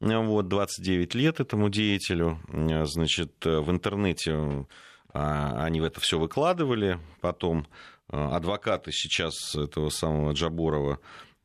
[0.00, 2.40] вот, 29 лет этому деятелю.
[2.52, 4.66] Значит, в интернете
[5.12, 7.66] они это все выкладывали потом
[8.08, 11.00] адвокаты сейчас этого самого Джаборова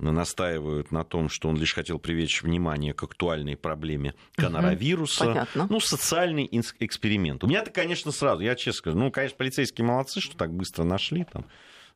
[0.09, 5.25] настаивают на том, что он лишь хотел привлечь внимание к актуальной проблеме коронавируса.
[5.25, 5.67] Понятно.
[5.69, 7.43] Ну, социальный эксперимент.
[7.43, 11.25] У меня-то, конечно, сразу, я честно скажу, ну, конечно, полицейские молодцы, что так быстро нашли
[11.25, 11.45] там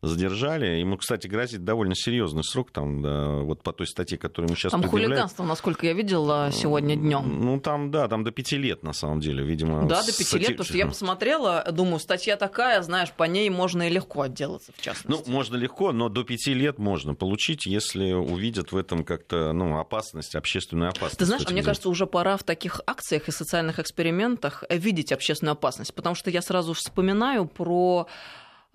[0.01, 0.79] задержали.
[0.79, 4.71] Ему, кстати, грозит довольно серьезный срок, там, да, вот по той статье, которую мы сейчас
[4.71, 7.41] Там хулиганство, насколько я видела сегодня днем.
[7.41, 9.87] Ну, там, да, там до пяти лет, на самом деле, видимо.
[9.87, 10.39] Да, до пяти статьи...
[10.39, 14.71] лет, потому что я посмотрела, думаю, статья такая, знаешь, по ней можно и легко отделаться,
[14.75, 15.27] в частности.
[15.27, 19.79] Ну, можно легко, но до пяти лет можно получить, если увидят в этом как-то, ну,
[19.79, 21.17] опасность, общественную опасность.
[21.17, 25.53] Ты знаешь, а мне кажется, уже пора в таких акциях и социальных экспериментах видеть общественную
[25.53, 28.07] опасность, потому что я сразу вспоминаю про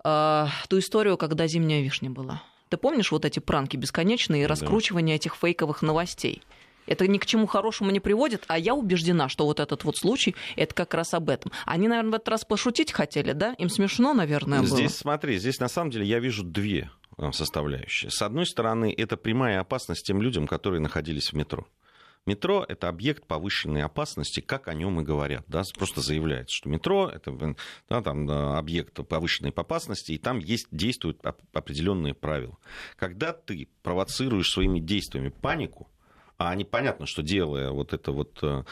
[0.03, 2.41] э, ту историю, когда зимняя вишня была.
[2.69, 5.17] Ты помнишь вот эти пранки бесконечные и раскручивание да.
[5.17, 6.41] этих фейковых новостей?
[6.87, 10.35] Это ни к чему хорошему не приводит, а я убеждена, что вот этот вот случай,
[10.55, 11.51] это как раз об этом.
[11.65, 13.53] Они, наверное, в этот раз пошутить хотели, да?
[13.53, 14.67] Им смешно, наверное, было.
[14.67, 18.09] Здесь, смотри, здесь на самом деле я вижу две э, составляющие.
[18.09, 21.67] С одной стороны, это прямая опасность тем людям, которые находились в метро.
[22.25, 25.43] Метро— это объект повышенной опасности, как о нем и говорят.
[25.47, 25.63] Да?
[25.75, 27.55] Просто заявляется, что метро— это
[27.89, 31.19] да, там, объект повышенной опасности, и там есть, действуют
[31.51, 32.57] определенные правила.
[32.95, 35.90] Когда ты провоцируешь своими действиями панику,
[36.41, 38.63] а они, понятно, что делая вот это вот э,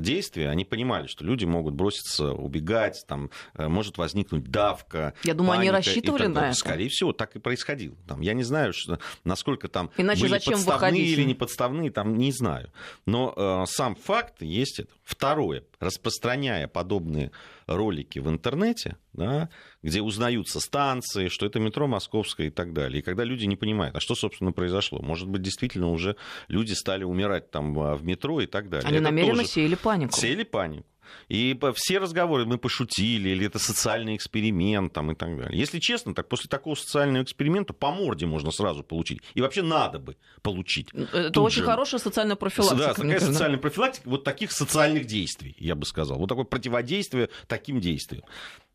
[0.00, 5.14] действие, они понимали, что люди могут броситься, убегать, там э, может возникнуть давка.
[5.22, 6.56] Я думаю, они рассчитывали на это.
[6.56, 7.94] Скорее всего, так и происходило.
[8.08, 11.18] Там, я не знаю, что, насколько там Иначе были зачем подставные выходить?
[11.18, 12.72] или не подставные, там не знаю.
[13.06, 14.90] Но э, сам факт есть это.
[15.04, 17.30] Второе, распространяя подобные
[17.66, 19.50] ролики в интернете, да,
[19.82, 23.00] где узнаются станции, что это метро московское и так далее.
[23.00, 25.00] И когда люди не понимают, а что, собственно, произошло.
[25.02, 26.16] Может быть, действительно уже
[26.48, 28.88] люди стали умирать там а, в метро и так далее.
[28.88, 29.48] Они это намеренно тоже...
[29.48, 30.16] сеяли панику.
[30.16, 30.86] Сеяли панику.
[31.28, 35.58] И все разговоры мы пошутили, или это социальный эксперимент там, и так далее.
[35.58, 39.20] Если честно, так после такого социального эксперимента по морде можно сразу получить.
[39.34, 40.88] И вообще надо бы получить.
[40.92, 41.64] Это Тут очень же.
[41.64, 42.78] хорошая социальная профилактика.
[42.78, 46.18] Да, такая социальная профилактика вот таких социальных действий, я бы сказал.
[46.18, 48.24] Вот такое противодействие таким действиям.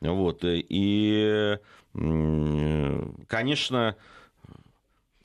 [0.01, 0.39] Вот.
[0.43, 1.57] И,
[3.27, 3.95] конечно,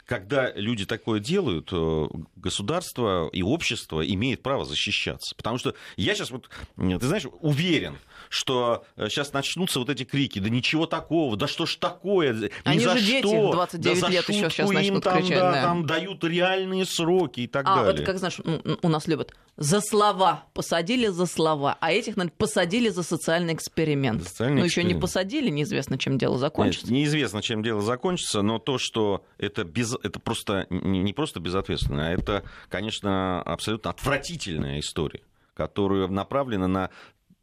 [0.07, 5.35] когда люди такое делают, э, государство и общество имеет право защищаться.
[5.35, 7.97] Потому что я сейчас вот, ты знаешь, уверен,
[8.35, 12.79] что сейчас э, начнутся вот эти крики, да ничего такого, да что ж такое, Они
[12.79, 15.38] ни же за дети что, 29 да лет еще сейчас начнут им там, кричать.
[15.38, 15.62] Да, да.
[15.62, 17.92] там дают реальные сроки и так а, далее.
[17.99, 18.40] вот как знаешь,
[18.83, 24.25] у нас любят за слова, посадили за слова, а этих, наверное, посадили за социальный эксперимент.
[24.25, 24.90] Социальный но эксперимент.
[24.90, 26.87] еще не посадили, неизвестно, чем дело закончится.
[26.87, 32.09] Нет, неизвестно, чем дело закончится, но то, что это, без, это просто не просто безответственно,
[32.09, 35.20] а это, конечно, абсолютно отвратительная история
[35.55, 36.90] которая направлена на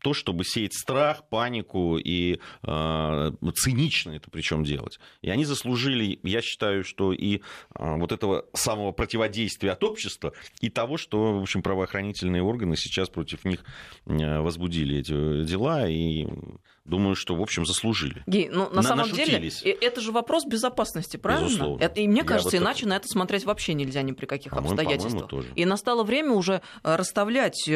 [0.02, 5.00] то, чтобы сеять страх, панику и э, цинично это причем делать.
[5.22, 7.40] И они заслужили, я считаю, что и э,
[7.76, 13.46] вот этого самого противодействия от общества, и того, что, в общем, правоохранительные органы сейчас против
[13.46, 13.64] них
[14.06, 16.28] э, возбудили эти дела, и
[16.86, 18.24] думаю, что, в общем, заслужили.
[18.28, 19.62] Гей, ну, на, на самом нашутились.
[19.62, 21.48] деле, это же вопрос безопасности, правильно?
[21.48, 21.84] Безусловно.
[21.84, 22.89] Это, и мне кажется, вот иначе это...
[22.89, 25.28] на это смотреть вообще нельзя ни при каких по-моему, обстоятельствах.
[25.28, 25.48] Тоже.
[25.56, 27.70] И настало время уже расставлять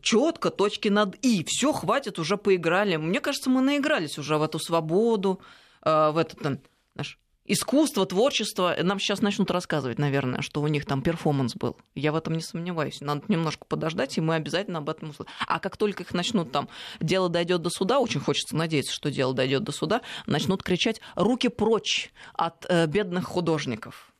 [0.00, 1.44] четко точки над «и».
[1.48, 2.96] Все, хватит, уже поиграли.
[2.96, 5.40] Мне кажется, мы наигрались уже в эту свободу,
[5.82, 6.60] в этот
[6.94, 8.76] наш искусство, творчество.
[8.82, 11.76] Нам сейчас начнут рассказывать, наверное, что у них там перформанс был.
[11.94, 13.00] Я в этом не сомневаюсь.
[13.00, 15.32] Надо немножко подождать, и мы обязательно об этом услышим.
[15.46, 16.68] А как только их начнут там,
[17.00, 21.48] дело дойдет до суда, очень хочется надеяться, что дело дойдет до суда, начнут кричать «руки
[21.48, 24.11] прочь от э, бедных художников».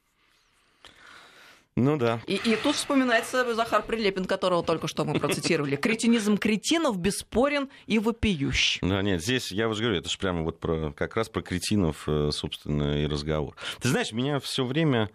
[1.77, 2.21] Ну да.
[2.27, 5.77] И, и тут вспоминается Захар Прилепин, которого только что мы процитировали.
[5.77, 8.79] Кретинизм кретинов бесспорен и вопиющ.
[8.83, 12.07] Да, нет, здесь я уже говорю, это же прямо вот про, как раз про кретинов,
[12.31, 13.57] собственно, и разговор.
[13.81, 15.11] Ты знаешь, меня все время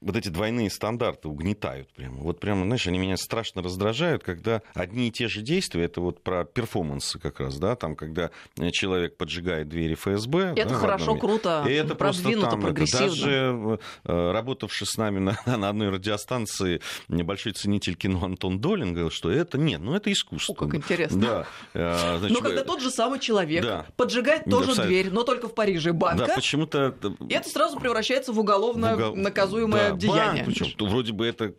[0.00, 2.16] вот эти двойные стандарты угнетают прямо.
[2.22, 6.22] Вот прямо, знаешь, они меня страшно раздражают, когда одни и те же действия, это вот
[6.22, 8.30] про перформансы как раз, да, там, когда
[8.72, 10.54] человек поджигает двери ФСБ.
[10.56, 13.04] Это да, хорошо, круто, и это продвинуто, там, прогрессивно.
[13.04, 18.92] Это даже э, работавший с нами на, на одной радиостанции небольшой ценитель кино Антон Долин
[18.92, 20.52] говорил, что это нет, ну это искусство.
[20.52, 21.20] О, как интересно.
[21.20, 21.46] Да.
[21.74, 23.86] Э, значит, но когда тот же самый человек да.
[23.96, 26.94] поджигает тоже да, дверь, но только в Париже банка, да, почему-то...
[27.28, 29.16] это сразу превращается в уголовно в угол...
[29.16, 30.44] наказуемое да, деяние.
[30.44, 31.54] Банк, причем, вроде бы это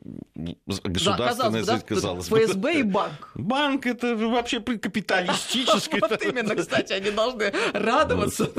[0.84, 2.40] государственное, да, казалось, бы.
[2.40, 3.32] ФСБ и банк.
[3.36, 6.00] Банк это вообще капиталистический.
[6.12, 8.50] Вот именно, кстати, они должны радоваться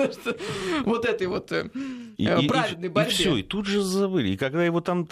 [0.84, 1.68] вот этой вот э,
[2.16, 3.10] праведной борьбе.
[3.10, 4.28] И все, и тут же забыли.
[4.28, 5.06] И когда его там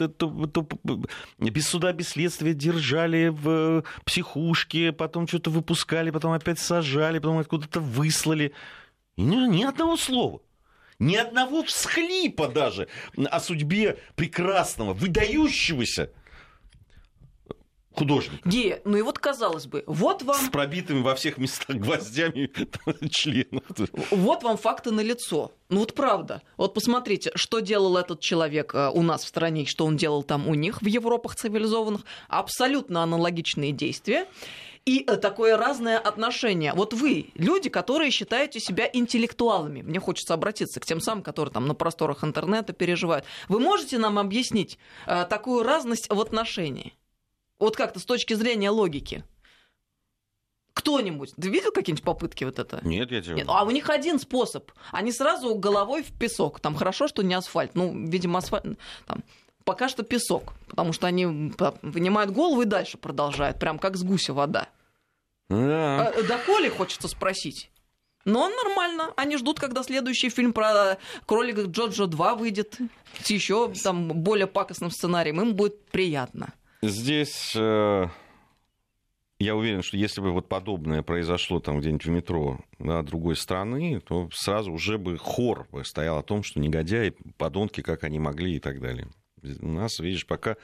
[1.39, 7.81] без суда, без следствия держали в психушке, потом что-то выпускали, потом опять сажали, потом откуда-то
[7.81, 8.53] выслали.
[9.17, 10.41] Ни, ни одного слова.
[11.01, 16.11] Ни одного всхлипа даже о судьбе прекрасного, выдающегося
[17.93, 18.49] художника.
[18.49, 20.37] Ге, ну и вот казалось бы, вот вам...
[20.37, 22.51] С пробитыми во всех местах гвоздями
[23.11, 23.65] членов.
[24.11, 25.53] Вот вам факты на лицо.
[25.71, 26.43] Ну вот правда.
[26.59, 30.49] Вот посмотрите, что делал этот человек э, у нас в стране, что он делал там
[30.49, 32.03] у них в Европах цивилизованных.
[32.29, 34.27] Абсолютно аналогичные действия
[34.85, 36.73] и э, такое разное отношение.
[36.75, 41.67] Вот вы, люди, которые считаете себя интеллектуалами, мне хочется обратиться к тем самым, которые там
[41.67, 43.25] на просторах интернета переживают.
[43.49, 46.95] Вы можете нам объяснить э, такую разность в отношении?
[47.59, 49.25] Вот как-то с точки зрения логики.
[50.73, 51.35] Кто-нибудь?
[51.37, 52.81] Ты видел какие-нибудь попытки вот это?
[52.83, 53.35] Нет, я тебе...
[53.35, 54.71] Нет, а у них один способ.
[54.93, 56.61] Они сразу головой в песок.
[56.61, 57.75] Там хорошо, что не асфальт.
[57.75, 58.79] Ну, видимо, асфальт...
[59.07, 59.23] Там,
[59.65, 60.55] пока что песок.
[60.69, 63.59] Потому что они вынимают голову и дальше продолжают.
[63.59, 64.69] Прям как с гуся вода.
[65.49, 66.09] Да.
[66.09, 67.71] А, до Коли хочется спросить.
[68.25, 69.13] Но нормально.
[69.17, 72.79] Они ждут, когда следующий фильм про кролика Джоджо 2 выйдет
[73.23, 75.41] с еще там более пакостным сценарием.
[75.41, 76.53] Им будет приятно.
[76.83, 78.07] Здесь э,
[79.41, 83.99] я уверен, что если бы вот подобное произошло там где-нибудь в метро да, другой страны,
[84.01, 88.57] то сразу уже бы хор бы стоял о том, что негодяи, подонки, как они могли
[88.57, 89.09] и так далее.
[89.61, 90.57] У нас, видишь, пока,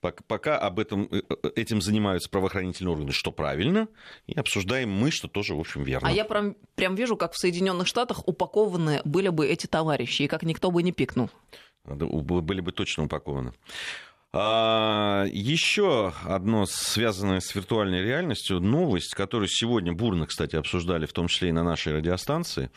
[0.00, 3.88] пока, пока об этом, э, э, этим занимаются правоохранительные органы, что правильно,
[4.26, 6.08] и обсуждаем мы, что тоже, в общем, верно.
[6.08, 10.28] А я прям, прям вижу, как в Соединенных Штатах упакованы были бы эти товарищи, и
[10.28, 11.30] как никто бы не пикнул.
[11.84, 13.52] Были бы точно упакованы.
[14.34, 21.28] А, еще одно связанное с виртуальной реальностью новость, которую сегодня бурно, кстати, обсуждали, в том
[21.28, 22.70] числе и на нашей радиостанции.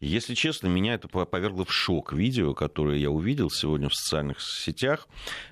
[0.00, 2.12] Если честно, меня это повергло в шок.
[2.12, 5.08] Видео, которое я увидел сегодня в социальных сетях.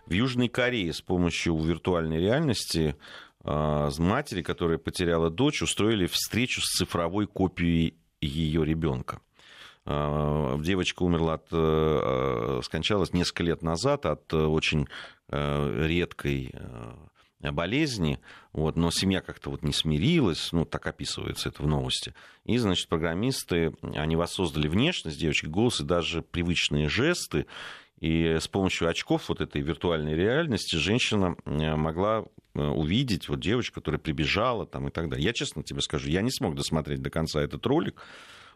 [0.07, 2.97] В Южной Корее с помощью виртуальной реальности
[3.43, 9.21] а, матери, которая потеряла дочь, устроили встречу с цифровой копией ее ребенка.
[9.85, 14.87] А, девочка умерла от, э, скончалась несколько лет назад от э, очень
[15.29, 16.93] Э, редкой э,
[17.53, 18.21] болезни,
[18.53, 22.15] вот, но семья как-то вот не смирилась, ну, так описывается это в новости.
[22.45, 27.47] И, значит, программисты, они воссоздали внешность девочки, голос и даже привычные жесты,
[28.01, 33.99] и с помощью очков вот этой виртуальной реальности женщина э, могла увидеть вот девочку, которая
[33.99, 35.25] прибежала там и так далее.
[35.25, 38.03] Я честно тебе скажу, я не смог досмотреть до конца этот ролик,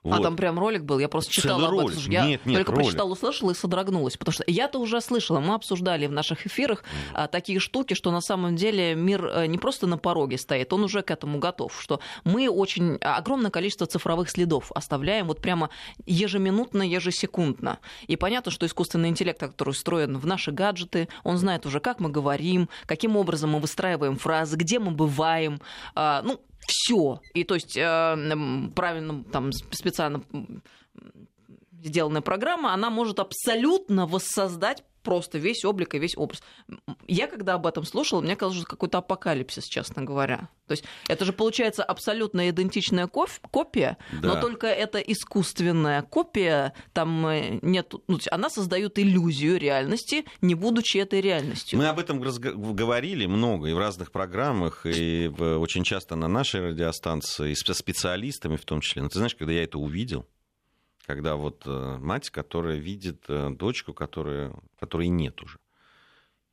[0.03, 0.19] вот.
[0.19, 2.03] А там прям ролик был, я просто читала об этом.
[2.11, 2.87] Я нет, нет, только ролик.
[2.87, 4.17] прочитала, услышала и содрогнулась.
[4.17, 6.85] Потому что я-то уже слышала, мы обсуждали в наших эфирах
[7.15, 7.29] mm.
[7.29, 11.03] такие штуки, что на самом деле мир э, не просто на пороге стоит, он уже
[11.03, 11.79] к этому готов.
[11.79, 15.69] Что мы очень огромное количество цифровых следов оставляем вот прямо
[16.07, 17.79] ежеминутно, ежесекундно.
[18.07, 22.09] И понятно, что искусственный интеллект, который устроен в наши гаджеты, он знает уже, как мы
[22.09, 25.61] говорим, каким образом мы выстраиваем фразы, где мы бываем.
[25.95, 27.21] А, ну, все.
[27.35, 28.17] И то есть э,
[28.75, 30.23] правильно там специально
[31.83, 36.43] сделанная программа, она может абсолютно воссоздать просто весь облик и весь образ.
[37.07, 40.49] Я когда об этом слушала, мне казалось, что какой-то апокалипсис, честно говоря.
[40.67, 44.35] То есть это же получается абсолютно идентичная копия, да.
[44.35, 50.99] но только это искусственная копия, там э, нет, ну, она создает иллюзию реальности, не будучи
[50.99, 51.79] этой реальностью.
[51.79, 57.53] Мы об этом говорили много и в разных программах, и очень часто на нашей радиостанции,
[57.53, 59.03] и со специалистами в том числе.
[59.03, 60.27] Но ты знаешь, когда я это увидел,
[61.11, 65.59] когда вот э, мать, которая видит э, дочку, которая, которой нет уже.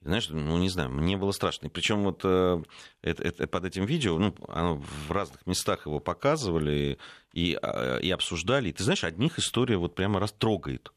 [0.01, 1.69] Знаешь, ну не знаю, мне было страшно.
[1.69, 2.63] Причем вот э,
[3.03, 6.97] это, это, под этим видео, ну, оно в разных местах его показывали
[7.33, 8.69] и, а, и обсуждали.
[8.69, 10.91] И ты знаешь, одних история вот прямо растрогает.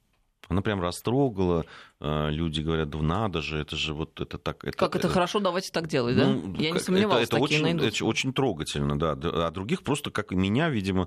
[0.48, 1.64] Она прям растрогала.
[2.00, 4.64] Люди говорят, да надо же, это же вот это так.
[4.64, 6.26] Это, как это, это хорошо, давайте так делать, да?
[6.26, 9.12] Ну, Я не сомневалась, это, это такие очень, Это очень трогательно, да.
[9.12, 11.06] А других просто, как и меня, видимо,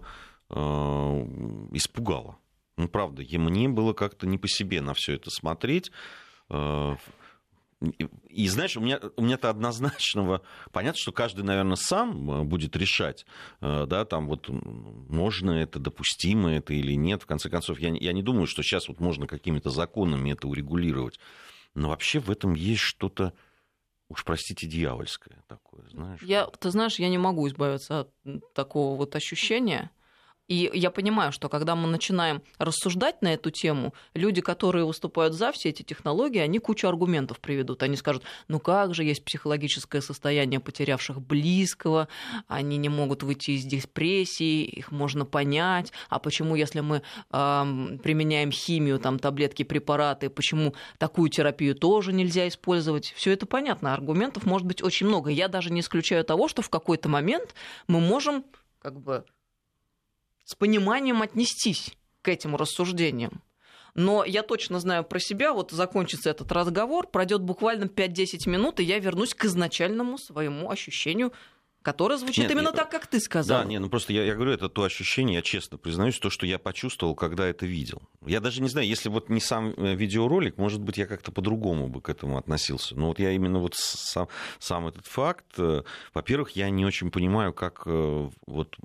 [0.49, 2.37] испугало.
[2.77, 5.91] Ну, правда, и мне было как-то не по себе на все это смотреть.
[6.49, 6.95] Э,
[8.29, 10.41] и, знаешь, у меня, у меня-то однозначного...
[10.71, 13.25] Понятно, что каждый, наверное, сам э, будет решать,
[13.61, 17.23] э, да, там вот можно это, допустимо это или нет.
[17.23, 21.19] В конце концов, я, я не думаю, что сейчас вот можно какими-то законами это урегулировать.
[21.75, 23.33] Но вообще в этом есть что-то,
[24.09, 26.21] уж простите, дьявольское такое, знаешь.
[26.21, 29.91] Я, ты знаешь, я не могу избавиться от такого вот ощущения.
[30.49, 35.53] И я понимаю, что когда мы начинаем рассуждать на эту тему, люди, которые выступают за
[35.53, 37.81] все эти технологии, они кучу аргументов приведут.
[37.81, 42.09] Они скажут, ну как же, есть психологическое состояние потерявших близкого,
[42.47, 45.93] они не могут выйти из депрессии, их можно понять.
[46.09, 47.01] А почему, если мы э,
[48.03, 53.13] применяем химию, там, таблетки, препараты, почему такую терапию тоже нельзя использовать?
[53.15, 53.93] Все это понятно.
[53.93, 55.29] Аргументов может быть очень много.
[55.29, 57.55] Я даже не исключаю того, что в какой-то момент
[57.87, 58.43] мы можем
[58.81, 59.23] как бы
[60.43, 63.41] с пониманием отнестись к этим рассуждениям.
[63.95, 68.83] Но я точно знаю про себя, вот закончится этот разговор, пройдет буквально 5-10 минут, и
[68.83, 71.31] я вернусь к изначальному своему ощущению
[71.83, 73.61] которое звучит Нет, именно нет, так, как ты сказал.
[73.61, 76.45] Да, не, ну просто я, я говорю, это то ощущение, я честно признаюсь, то, что
[76.45, 78.01] я почувствовал, когда это видел.
[78.25, 81.89] Я даже не знаю, если вот не сам э, видеоролик, может быть, я как-то по-другому
[81.89, 82.95] бы к этому относился.
[82.95, 84.29] Но вот я именно вот сам,
[84.59, 85.83] сам этот факт, э,
[86.13, 88.77] во-первых, я не очень понимаю, как э, вот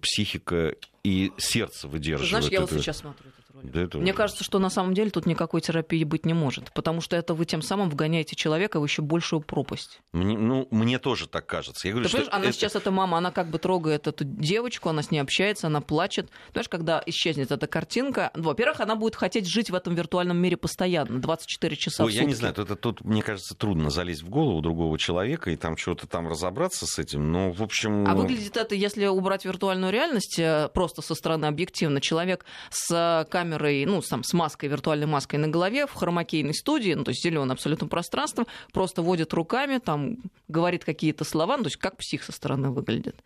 [0.00, 2.30] психика и сердце выдерживают.
[2.30, 3.72] Знаешь, я вот сейчас смотрю этот ролик.
[3.72, 3.98] Да это...
[3.98, 7.34] Мне кажется, что на самом деле тут никакой терапии быть не может, потому что это
[7.34, 10.00] вы тем самым вгоняете человека в еще большую пропасть.
[10.12, 11.88] Мне, ну, мне тоже так кажется.
[11.88, 12.52] Я говорю, Ты что она это...
[12.52, 16.30] сейчас, эта мама, она как бы трогает эту девочку, она с ней общается, она плачет.
[16.52, 20.56] Знаешь, когда исчезнет эта картинка, ну, во-первых, она будет хотеть жить в этом виртуальном мире
[20.56, 22.22] постоянно, 24 часа Ой, в сутки.
[22.22, 25.76] я не знаю, это тут, мне кажется, трудно залезть в голову другого человека и там
[25.76, 28.06] что-то там разобраться с этим, но, в общем...
[28.08, 33.43] А выглядит это, если убрать виртуальную реальность, э, просто со стороны объективно, человек с камерой,
[33.44, 37.52] ну, там, с маской, виртуальной маской на голове в хромакейной студии, ну, то есть зеленое
[37.52, 40.18] абсолютно пространство, просто водит руками, там,
[40.48, 43.16] говорит какие-то слова, ну, то есть как псих со стороны выглядит.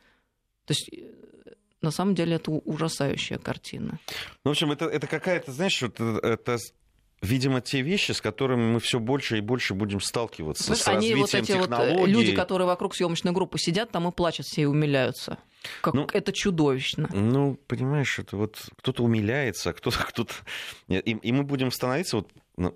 [0.67, 3.99] То есть э, на самом деле это ужасающая картина.
[4.45, 6.59] Ну, в общем, это, это какая-то, знаешь, вот это, это
[7.23, 10.97] видимо, те вещи, с которыми мы все больше и больше будем сталкиваться Знаешь, с они
[10.97, 11.99] развитием вот эти технологий.
[11.99, 15.39] Вот люди, которые вокруг съемочной группы сидят, там и плачут все и умиляются.
[15.81, 17.09] Как ну, это чудовищно.
[17.13, 20.35] Ну, понимаешь, это вот кто-то умиляется, а кто-то кто-то.
[20.89, 22.31] И, и мы будем становиться вот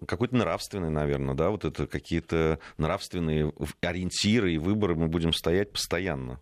[0.07, 6.41] какой-то нравственный, наверное, да, вот это какие-то нравственные ориентиры и выборы мы будем стоять постоянно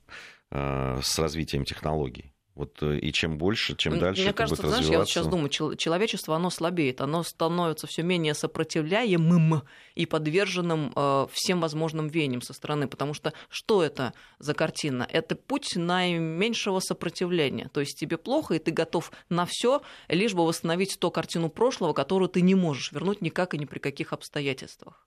[0.50, 2.32] э, с развитием технологий.
[2.60, 4.92] Вот, э, и чем больше, чем дальше Мне кажется, будет знаешь, развиваться...
[4.92, 9.62] я вот сейчас думаю, человечество, оно слабеет, оно становится все менее сопротивляемым
[9.94, 15.08] и подверженным э, всем возможным веяниям со стороны, потому что что это за картина?
[15.10, 20.46] Это путь наименьшего сопротивления, то есть тебе плохо, и ты готов на все, лишь бы
[20.46, 25.06] восстановить ту картину прошлого, которую ты не можешь вернуть никак и ни при каких обстоятельствах.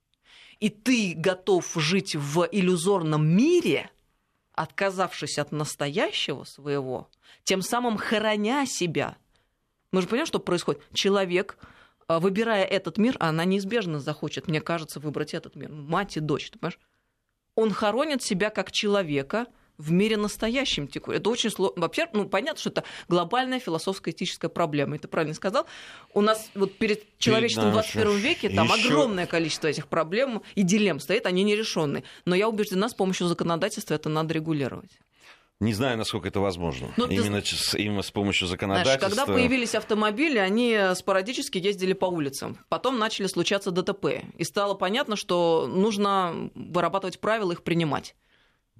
[0.59, 3.91] И ты готов жить в иллюзорном мире,
[4.53, 7.09] отказавшись от настоящего своего,
[7.43, 9.17] тем самым хороня себя.
[9.91, 10.81] Мы же понимаем, что происходит.
[10.93, 11.57] Человек,
[12.07, 15.69] а, выбирая этот мир, а она неизбежно захочет, мне кажется, выбрать этот мир.
[15.71, 16.79] Мать и дочь, ты понимаешь?
[17.55, 19.47] Он хоронит себя как человека–
[19.77, 21.19] в мире настоящем текущем.
[21.19, 21.81] Это очень сложно.
[21.81, 24.97] Вообще, ну, понятно, что это глобальная философская этическая проблема.
[24.97, 25.65] Ты правильно сказал.
[26.13, 28.89] У нас вот перед человечеством в 21 веке там еще...
[28.89, 32.03] огромное количество этих проблем и дилемм стоит, они нерешенные.
[32.25, 34.91] Но я убеждена, с помощью законодательства это надо регулировать.
[35.59, 36.91] Не знаю, насколько это возможно.
[36.97, 37.55] Ну, именно, ты...
[37.55, 38.99] с, именно с помощью законодательства.
[38.99, 42.57] Знаешь, когда появились автомобили, они спорадически ездили по улицам.
[42.69, 44.23] Потом начали случаться ДТП.
[44.37, 48.15] И стало понятно, что нужно вырабатывать правила, их принимать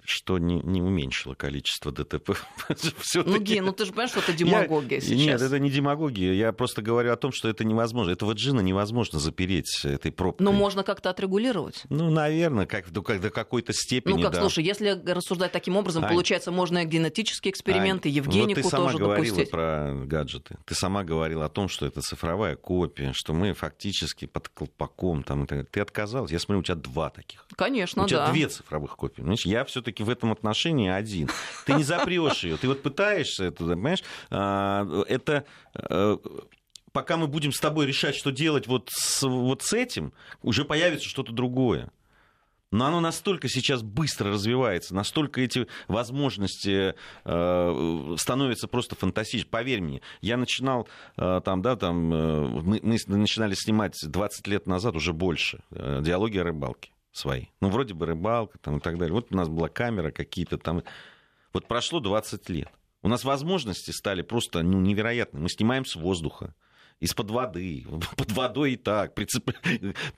[0.04, 2.36] что не, не уменьшило количество ДТП.
[3.14, 5.16] ну, Ген, ну ты же понимаешь, что это демагогия я, сейчас.
[5.16, 6.32] Нет, это не демагогия.
[6.32, 8.10] Я просто говорю о том, что это невозможно.
[8.10, 10.44] Этого джина невозможно запереть этой пробкой.
[10.44, 11.84] Но можно как-то отрегулировать.
[11.88, 14.40] Ну, наверное, как, до, до какой-то степени, Ну, как, да.
[14.40, 18.84] слушай, если рассуждать таким образом, Ань, получается, можно генетические эксперименты, Ань, Евгенику ну, ты сама
[18.86, 19.50] тоже говорила допустить.
[19.50, 20.58] про гаджеты.
[20.66, 25.44] Ты сама говорила о том, что это цифровая копия, что мы фактически под колпаком там
[25.44, 25.64] и.
[25.64, 26.30] Ты отказалась.
[26.30, 27.46] Я смотрю, у тебя два таких.
[27.56, 28.04] Конечно, да.
[28.04, 29.20] У тебя две цифровых копии.
[29.22, 29.46] Понимаешь?
[29.46, 31.28] Я все-таки все-таки в этом отношении один.
[31.66, 32.56] Ты не запрешь ее.
[32.56, 34.02] Ты вот пытаешься это, понимаешь?
[34.30, 36.16] А, это э,
[36.92, 41.08] пока мы будем с тобой решать, что делать вот с, вот с этим, уже появится
[41.08, 41.90] что-то другое.
[42.70, 49.50] Но оно настолько сейчас быстро развивается, настолько эти возможности э, становятся просто фантастическими.
[49.50, 54.66] Поверь мне, я начинал э, там, да, там, э, мы, мы начинали снимать 20 лет
[54.66, 57.46] назад, уже больше, э, диалоги о рыбалке свои.
[57.60, 59.14] Ну, вроде бы рыбалка там, и так далее.
[59.14, 60.82] Вот у нас была камера какие-то там.
[61.52, 62.70] Вот прошло 20 лет.
[63.02, 65.40] У нас возможности стали просто ну, невероятны.
[65.40, 66.54] Мы снимаем с воздуха
[67.00, 67.86] из-под воды,
[68.16, 69.50] под водой и так, прицеп...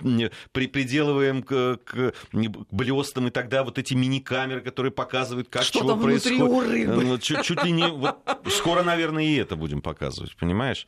[0.52, 5.96] при, приделываем к, к блестам, и тогда вот эти мини-камеры, которые показывают, как что чего
[5.96, 6.88] происходит.
[6.88, 7.88] Ну, чуть, чуть ли не...
[7.88, 8.18] Вот,
[8.50, 10.86] скоро, наверное, и это будем показывать, понимаешь?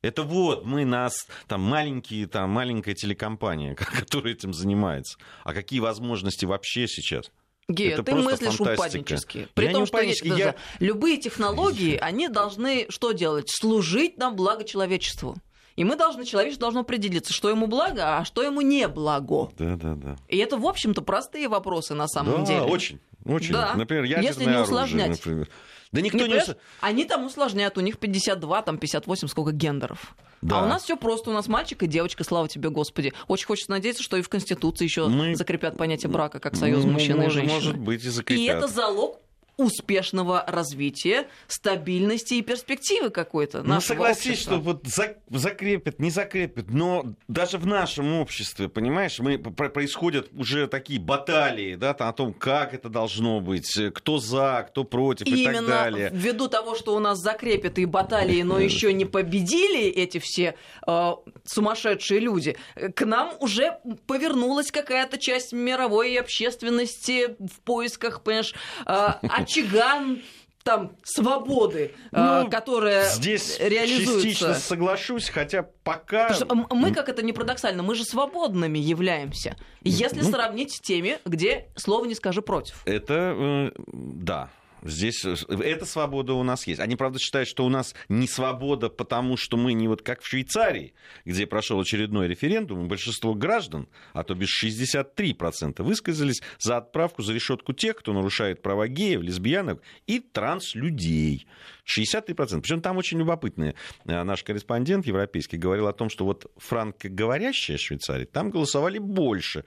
[0.00, 5.18] Это вот мы нас, там маленькие, там маленькая телекомпания, которая этим занимается.
[5.44, 7.30] А какие возможности вообще сейчас?
[7.68, 8.72] Гея, это ты мыслишь фантастика.
[8.72, 9.48] упаднически.
[9.54, 10.54] При я том, не что есть, я...
[10.78, 13.50] любые технологии, они должны что делать?
[13.50, 15.36] Служить на благо человечеству.
[15.76, 19.50] И мы должны, человечество должно определиться, что ему благо, а что ему не благо.
[19.58, 20.16] Да, да, да.
[20.28, 22.62] И это, в общем-то, простые вопросы на самом да, деле.
[22.62, 23.00] очень.
[23.24, 23.52] Очень.
[23.52, 23.74] Да.
[23.74, 25.06] Например, ядерное Если не усложнять.
[25.06, 25.48] оружие, например.
[25.92, 26.42] Да никто не, не...
[26.80, 30.14] Они там усложняют, у них 52, там 58, сколько гендеров.
[30.42, 30.60] Да.
[30.60, 33.12] А у нас все просто, у нас мальчик и девочка, слава тебе, Господи.
[33.26, 35.34] Очень хочется надеяться, что и в Конституции еще Мы...
[35.34, 37.54] закрепят понятие брака как союз ну, мужчины может, и женщины.
[37.54, 38.42] Может быть, и закрепят.
[38.42, 39.20] И это залог
[39.58, 43.62] успешного развития, стабильности и перспективы какой-то.
[43.62, 44.52] Ну, согласись, общества.
[44.54, 50.68] что вот за, закрепят, не закрепят, но даже в нашем обществе, понимаешь, мы, происходят уже
[50.68, 55.54] такие баталии, да, о том, как это должно быть, кто за, кто против Именно и
[55.54, 56.10] так далее.
[56.12, 60.54] ввиду того, что у нас закрепят и баталии, но еще не победили эти все
[60.86, 61.12] э,
[61.44, 62.56] сумасшедшие люди,
[62.94, 68.54] к нам уже повернулась какая-то часть мировой общественности в поисках, понимаешь,
[68.86, 69.08] э,
[69.48, 70.20] очаган
[70.62, 74.22] там свободы, а, ну, которая здесь реализуется.
[74.22, 76.30] частично соглашусь, хотя пока...
[76.70, 81.68] мы, как это не парадоксально, мы же свободными являемся, если ну, сравнить с теми, где
[81.74, 82.82] слово не скажи против.
[82.84, 84.50] Это, э, да,
[84.82, 86.80] Здесь э, эта свобода у нас есть.
[86.80, 90.26] Они, правда, считают, что у нас не свобода, потому что мы не вот как в
[90.26, 97.22] Швейцарии, где прошел очередной референдум, и большинство граждан, а то без 63%, высказались за отправку
[97.22, 101.46] за решетку тех, кто нарушает права геев, лесбиянок и транслюдей.
[101.88, 102.60] 63%.
[102.60, 103.74] Причем там очень любопытный
[104.04, 109.64] э, наш корреспондент европейский говорил о том, что вот франкоговорящая Швейцария, там голосовали больше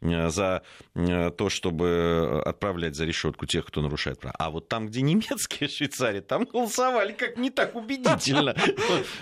[0.00, 0.62] э, за
[0.94, 4.36] э, то, чтобы отправлять за решетку тех, кто нарушает права.
[4.38, 8.54] А вот там, где немецкие Швейцарии, там голосовали как не так убедительно.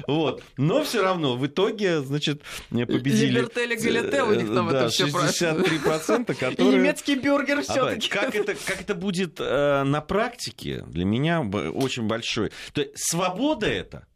[0.07, 0.42] Вот.
[0.57, 3.38] Но все равно в итоге, значит, победили...
[3.38, 6.55] Либертель Галете у них там это все 63%, которые...
[6.57, 12.07] И немецкий бюргер все таки Как это, как это будет на практике, для меня очень
[12.07, 12.72] большой большой.
[12.72, 14.07] То есть свобода это.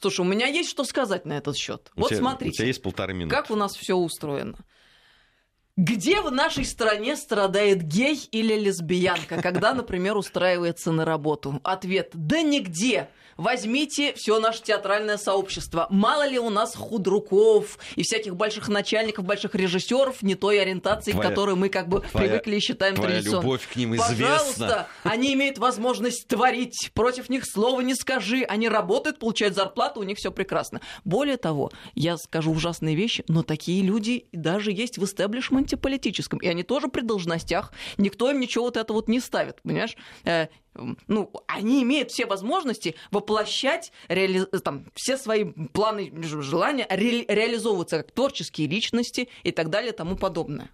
[0.00, 1.90] Слушай, у меня есть что сказать на этот счет.
[1.96, 2.50] Вот тебя, смотрите.
[2.50, 3.34] У тебя есть полторы минуты.
[3.34, 4.56] Как у нас все устроено.
[5.78, 11.60] Где в нашей стране страдает гей или лесбиянка, когда, например, устраивается на работу?
[11.62, 13.10] Ответ– да нигде.
[13.36, 15.86] Возьмите все наше театральное сообщество.
[15.90, 21.28] Мало ли у нас худруков и всяких больших начальников, больших режиссеров не той ориентации, твоя,
[21.28, 24.16] к которой мы как бы твоя, привыкли и считаем твоя любовь к ним известна.
[24.16, 26.90] Пожалуйста, они имеют возможность творить.
[26.94, 28.42] Против них слова не скажи.
[28.42, 30.80] Они работают, получают зарплату, у них все прекрасно.
[31.04, 36.38] Более того, я скажу ужасные вещи, но такие люди даже есть в истеблишменте политическом.
[36.40, 37.72] И они тоже при должностях.
[37.96, 39.96] Никто им ничего вот это вот не ставит, понимаешь?
[40.24, 40.48] Э,
[41.06, 44.44] ну, они имеют все возможности воплощать реали...
[44.44, 47.24] там, все свои планы, желания, ре...
[47.26, 50.70] реализовываться как творческие личности и так далее тому подобное.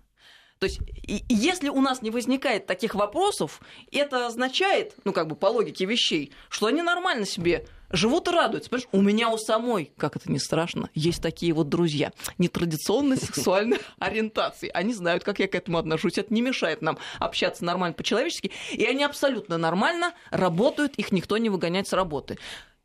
[0.58, 0.80] То есть,
[1.28, 6.32] если у нас не возникает таких вопросов, это означает, ну, как бы по логике вещей,
[6.48, 7.66] что они нормально себе
[7.96, 8.70] живут и радуются.
[8.70, 13.78] Понимаешь, у меня у самой, как это не страшно, есть такие вот друзья нетрадиционной сексуальной
[13.98, 14.70] ориентации.
[14.72, 16.18] Они знают, как я к этому отношусь.
[16.18, 18.50] Это не мешает нам общаться нормально по-человечески.
[18.72, 22.38] И они абсолютно нормально работают, их никто не выгоняет с работы.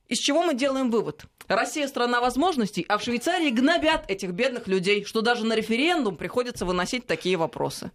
[0.08, 1.26] Из чего мы делаем вывод?
[1.48, 6.66] Россия страна возможностей, а в Швейцарии гнобят этих бедных людей, что даже на референдум приходится
[6.66, 7.92] выносить такие вопросы.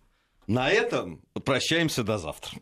[0.47, 2.53] На этом прощаемся до завтра.